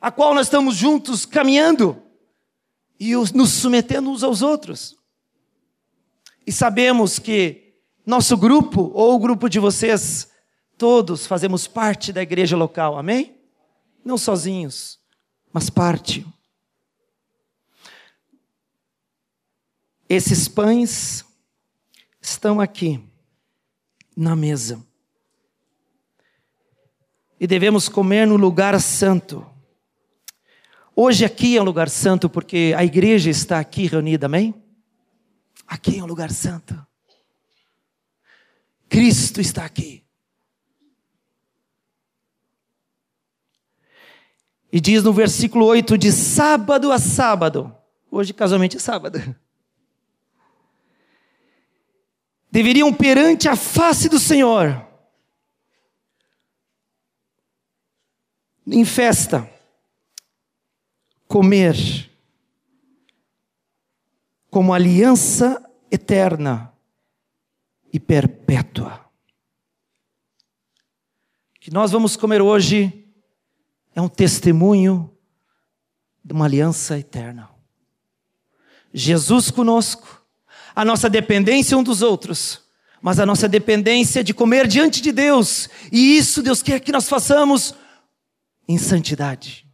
a 0.00 0.10
qual 0.10 0.32
nós 0.32 0.46
estamos 0.46 0.76
juntos 0.76 1.26
caminhando 1.26 2.02
e 2.98 3.14
nos 3.34 3.50
submetendo 3.50 4.08
uns 4.08 4.22
aos 4.22 4.40
outros. 4.40 4.96
E 6.46 6.52
sabemos 6.52 7.18
que 7.18 7.74
nosso 8.06 8.34
grupo, 8.34 8.90
ou 8.94 9.14
o 9.14 9.18
grupo 9.18 9.46
de 9.46 9.58
vocês, 9.58 10.30
todos 10.78 11.26
fazemos 11.26 11.66
parte 11.66 12.14
da 12.14 12.22
igreja 12.22 12.56
local, 12.56 12.96
amém? 12.96 13.36
Não 14.02 14.16
sozinhos, 14.16 14.99
mas 15.52 15.70
parte. 15.70 16.26
Esses 20.08 20.48
pães 20.48 21.24
estão 22.20 22.60
aqui, 22.60 23.02
na 24.16 24.34
mesa. 24.34 24.84
E 27.38 27.46
devemos 27.46 27.88
comer 27.88 28.26
no 28.26 28.36
lugar 28.36 28.78
santo. 28.80 29.46
Hoje 30.94 31.24
aqui 31.24 31.56
é 31.56 31.62
um 31.62 31.64
lugar 31.64 31.88
santo 31.88 32.28
porque 32.28 32.74
a 32.76 32.84
igreja 32.84 33.30
está 33.30 33.58
aqui 33.58 33.86
reunida, 33.86 34.26
amém? 34.26 34.54
Aqui 35.66 35.98
é 35.98 36.02
um 36.02 36.06
lugar 36.06 36.30
santo. 36.30 36.84
Cristo 38.88 39.40
está 39.40 39.64
aqui. 39.64 40.04
E 44.72 44.80
diz 44.80 45.02
no 45.02 45.12
versículo 45.12 45.66
8: 45.66 45.98
de 45.98 46.12
sábado 46.12 46.92
a 46.92 46.98
sábado, 46.98 47.74
hoje 48.10 48.32
casualmente 48.32 48.76
é 48.76 48.80
sábado, 48.80 49.18
deveriam 52.50 52.92
perante 52.92 53.48
a 53.48 53.56
face 53.56 54.08
do 54.08 54.18
Senhor, 54.18 54.86
em 58.66 58.84
festa, 58.84 59.50
comer 61.26 62.08
como 64.48 64.74
aliança 64.74 65.64
eterna 65.90 66.72
e 67.92 67.98
perpétua. 67.98 69.04
Que 71.60 71.72
nós 71.72 71.90
vamos 71.92 72.16
comer 72.16 72.40
hoje 72.40 72.99
é 73.94 74.00
um 74.00 74.08
testemunho 74.08 75.10
de 76.24 76.32
uma 76.32 76.44
aliança 76.44 76.98
eterna. 76.98 77.50
Jesus 78.92 79.50
conosco, 79.50 80.24
a 80.74 80.84
nossa 80.84 81.08
dependência 81.08 81.76
um 81.76 81.82
dos 81.82 82.02
outros, 82.02 82.62
mas 83.00 83.18
a 83.18 83.26
nossa 83.26 83.48
dependência 83.48 84.22
de 84.22 84.34
comer 84.34 84.66
diante 84.66 85.00
de 85.00 85.12
Deus, 85.12 85.68
e 85.90 86.16
isso 86.16 86.42
Deus 86.42 86.62
quer 86.62 86.80
que 86.80 86.92
nós 86.92 87.08
façamos 87.08 87.74
em 88.68 88.78
santidade. 88.78 89.66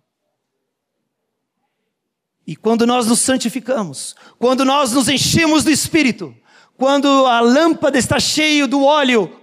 E 2.46 2.54
quando 2.54 2.86
nós 2.86 3.08
nos 3.08 3.20
santificamos, 3.20 4.14
quando 4.38 4.64
nós 4.64 4.92
nos 4.92 5.08
enchemos 5.08 5.64
do 5.64 5.70
Espírito, 5.70 6.34
quando 6.76 7.08
a 7.26 7.40
lâmpada 7.40 7.98
está 7.98 8.20
cheia 8.20 8.68
do 8.68 8.84
óleo 8.84 9.40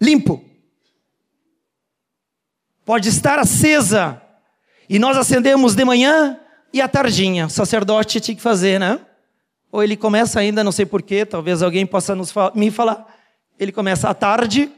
limpo, 0.00 0.42
pode 2.90 3.08
estar 3.08 3.38
acesa, 3.38 4.20
e 4.88 4.98
nós 4.98 5.16
acendemos 5.16 5.76
de 5.76 5.84
manhã 5.84 6.40
e 6.72 6.80
à 6.80 6.88
tardinha. 6.88 7.46
O 7.46 7.48
sacerdote 7.48 8.18
tinha 8.18 8.34
que 8.34 8.42
fazer, 8.42 8.80
né? 8.80 8.98
Ou 9.70 9.80
ele 9.80 9.96
começa 9.96 10.40
ainda, 10.40 10.64
não 10.64 10.72
sei 10.72 10.84
porquê, 10.84 11.24
talvez 11.24 11.62
alguém 11.62 11.86
possa 11.86 12.16
nos, 12.16 12.34
me 12.52 12.68
falar. 12.68 13.06
Ele 13.60 13.70
começa 13.70 14.10
à 14.10 14.12
tarde 14.12 14.72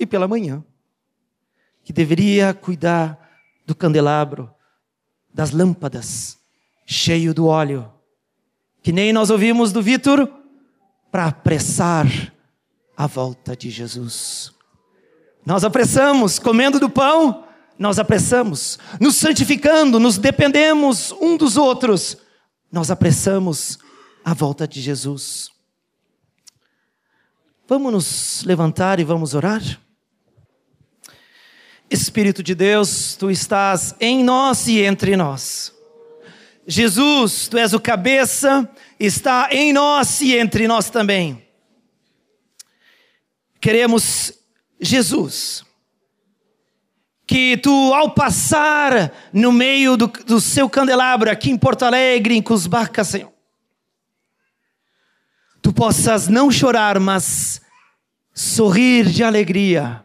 e 0.00 0.06
pela 0.06 0.26
manhã. 0.26 0.64
Que 1.84 1.92
deveria 1.92 2.54
cuidar 2.54 3.18
do 3.66 3.74
candelabro, 3.74 4.50
das 5.34 5.50
lâmpadas, 5.50 6.38
cheio 6.86 7.34
do 7.34 7.48
óleo. 7.48 7.92
Que 8.82 8.92
nem 8.92 9.12
nós 9.12 9.28
ouvimos 9.28 9.74
do 9.74 9.82
Vitor, 9.82 10.26
para 11.12 11.26
apressar 11.26 12.06
a 12.96 13.06
volta 13.06 13.54
de 13.54 13.68
Jesus. 13.68 14.55
Nós 15.46 15.62
apressamos, 15.62 16.40
comendo 16.40 16.80
do 16.80 16.90
pão, 16.90 17.46
nós 17.78 18.00
apressamos, 18.00 18.80
nos 19.00 19.14
santificando, 19.14 20.00
nos 20.00 20.18
dependemos 20.18 21.12
um 21.12 21.36
dos 21.36 21.56
outros, 21.56 22.16
nós 22.72 22.90
apressamos 22.90 23.78
a 24.24 24.34
volta 24.34 24.66
de 24.66 24.80
Jesus. 24.80 25.50
Vamos 27.68 27.92
nos 27.92 28.42
levantar 28.44 28.98
e 28.98 29.04
vamos 29.04 29.34
orar? 29.34 29.62
Espírito 31.88 32.42
de 32.42 32.52
Deus, 32.52 33.14
tu 33.14 33.30
estás 33.30 33.94
em 34.00 34.24
nós 34.24 34.66
e 34.66 34.80
entre 34.80 35.16
nós. 35.16 35.72
Jesus, 36.66 37.46
tu 37.46 37.56
és 37.56 37.72
o 37.72 37.78
cabeça, 37.78 38.68
está 38.98 39.48
em 39.52 39.72
nós 39.72 40.20
e 40.20 40.36
entre 40.36 40.66
nós 40.66 40.90
também. 40.90 41.46
Queremos 43.60 44.32
Jesus, 44.80 45.64
que 47.26 47.56
tu, 47.56 47.92
ao 47.94 48.10
passar 48.12 49.12
no 49.32 49.50
meio 49.50 49.96
do, 49.96 50.06
do 50.06 50.40
seu 50.40 50.68
candelabro 50.68 51.30
aqui 51.30 51.50
em 51.50 51.58
Porto 51.58 51.84
Alegre, 51.84 52.36
em 52.36 52.42
Cusbaca, 52.42 53.02
Senhor, 53.02 53.32
tu 55.60 55.72
possas 55.72 56.28
não 56.28 56.50
chorar, 56.50 57.00
mas 57.00 57.60
sorrir 58.32 59.06
de 59.06 59.24
alegria. 59.24 60.04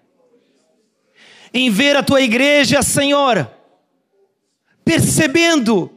Em 1.54 1.70
ver 1.70 1.98
a 1.98 2.04
tua 2.04 2.22
igreja, 2.22 2.82
Senhor, 2.82 3.50
percebendo 4.84 5.92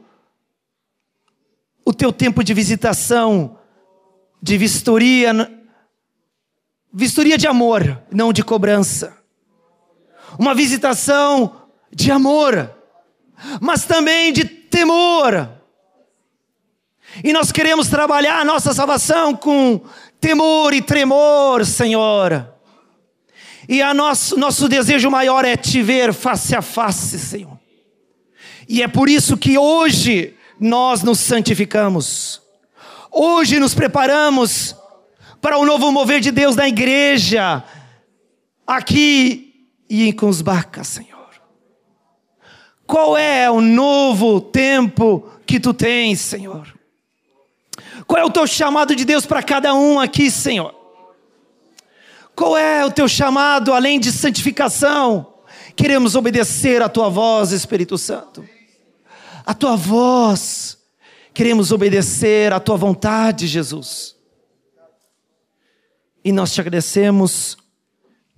o 1.83 1.93
teu 1.93 2.11
tempo 2.11 2.43
de 2.43 2.53
visitação, 2.53 3.57
de 4.41 4.57
vistoria, 4.57 5.33
vistoria 6.95 7.37
de 7.37 7.45
amor, 7.45 8.01
não 8.09 8.31
de 8.31 8.41
cobrança. 8.41 9.17
Uma 10.39 10.55
visitação 10.55 11.63
de 11.91 12.09
amor, 12.09 12.73
mas 13.59 13.83
também 13.83 14.31
de 14.31 14.45
temor. 14.45 15.49
E 17.21 17.33
nós 17.33 17.51
queremos 17.51 17.89
trabalhar 17.89 18.39
a 18.39 18.45
nossa 18.45 18.73
salvação 18.73 19.35
com 19.35 19.81
temor 20.21 20.73
e 20.73 20.81
tremor, 20.81 21.65
Senhor. 21.65 22.49
E 23.67 23.81
a 23.81 23.93
nosso, 23.93 24.37
nosso 24.37 24.69
desejo 24.69 25.09
maior 25.09 25.43
é 25.43 25.57
te 25.57 25.81
ver 25.81 26.13
face 26.13 26.55
a 26.55 26.61
face, 26.61 27.19
Senhor. 27.19 27.59
E 28.69 28.81
é 28.81 28.87
por 28.87 29.09
isso 29.09 29.35
que 29.35 29.57
hoje 29.57 30.33
nós 30.59 31.03
nos 31.03 31.19
santificamos. 31.19 32.41
Hoje 33.11 33.59
nos 33.59 33.73
preparamos 33.73 34.75
para 35.45 35.59
o 35.59 35.65
novo 35.65 35.91
mover 35.91 36.21
de 36.21 36.31
Deus 36.31 36.55
na 36.55 36.67
igreja, 36.67 37.63
aqui 38.65 39.69
e 39.87 40.07
em 40.09 40.11
Cusbaca, 40.11 40.83
Senhor. 40.83 41.29
Qual 42.87 43.15
é 43.15 43.47
o 43.47 43.61
novo 43.61 44.41
tempo 44.41 45.29
que 45.45 45.59
tu 45.59 45.71
tens, 45.71 46.19
Senhor? 46.19 46.75
Qual 48.07 48.19
é 48.19 48.25
o 48.25 48.31
teu 48.31 48.47
chamado 48.47 48.95
de 48.95 49.05
Deus 49.05 49.27
para 49.27 49.43
cada 49.43 49.75
um 49.75 49.99
aqui, 49.99 50.31
Senhor? 50.31 50.73
Qual 52.35 52.57
é 52.57 52.83
o 52.83 52.89
teu 52.89 53.07
chamado 53.07 53.71
além 53.71 53.99
de 53.99 54.11
santificação? 54.11 55.31
Queremos 55.75 56.15
obedecer 56.15 56.81
a 56.81 56.89
tua 56.89 57.07
voz, 57.07 57.51
Espírito 57.51 57.99
Santo. 57.99 58.43
A 59.45 59.53
tua 59.53 59.75
voz. 59.75 60.79
Queremos 61.35 61.71
obedecer 61.71 62.51
a 62.51 62.59
tua 62.59 62.77
vontade, 62.77 63.45
Jesus. 63.45 64.14
E 66.25 66.31
nós 66.31 66.51
te 66.51 66.59
agradecemos 66.59 67.55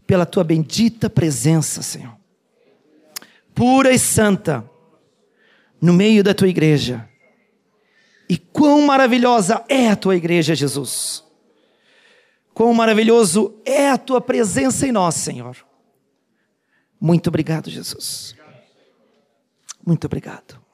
pela 0.06 0.26
tua 0.26 0.43
bendita 0.43 1.10
presença, 1.10 1.82
Senhor. 1.82 2.17
Pura 3.56 3.93
e 3.93 3.97
santa, 3.97 4.69
no 5.80 5.93
meio 5.93 6.21
da 6.21 6.34
tua 6.34 6.50
igreja. 6.50 7.08
E 8.30 8.38
quão 8.38 8.82
maravilhosa 8.82 9.63
é 9.69 9.89
a 9.89 9.95
tua 9.95 10.17
igreja, 10.17 10.54
Jesus. 10.54 11.23
Quão 12.54 12.73
maravilhoso 12.73 13.56
é 13.63 13.89
a 13.89 13.97
tua 13.97 14.19
presença 14.19 14.86
em 14.86 14.91
nós, 14.91 15.15
Senhor. 15.15 15.56
Muito 17.00 17.28
obrigado, 17.28 17.69
Jesus. 17.69 18.36
Muito 19.86 20.06
obrigado. 20.06 20.66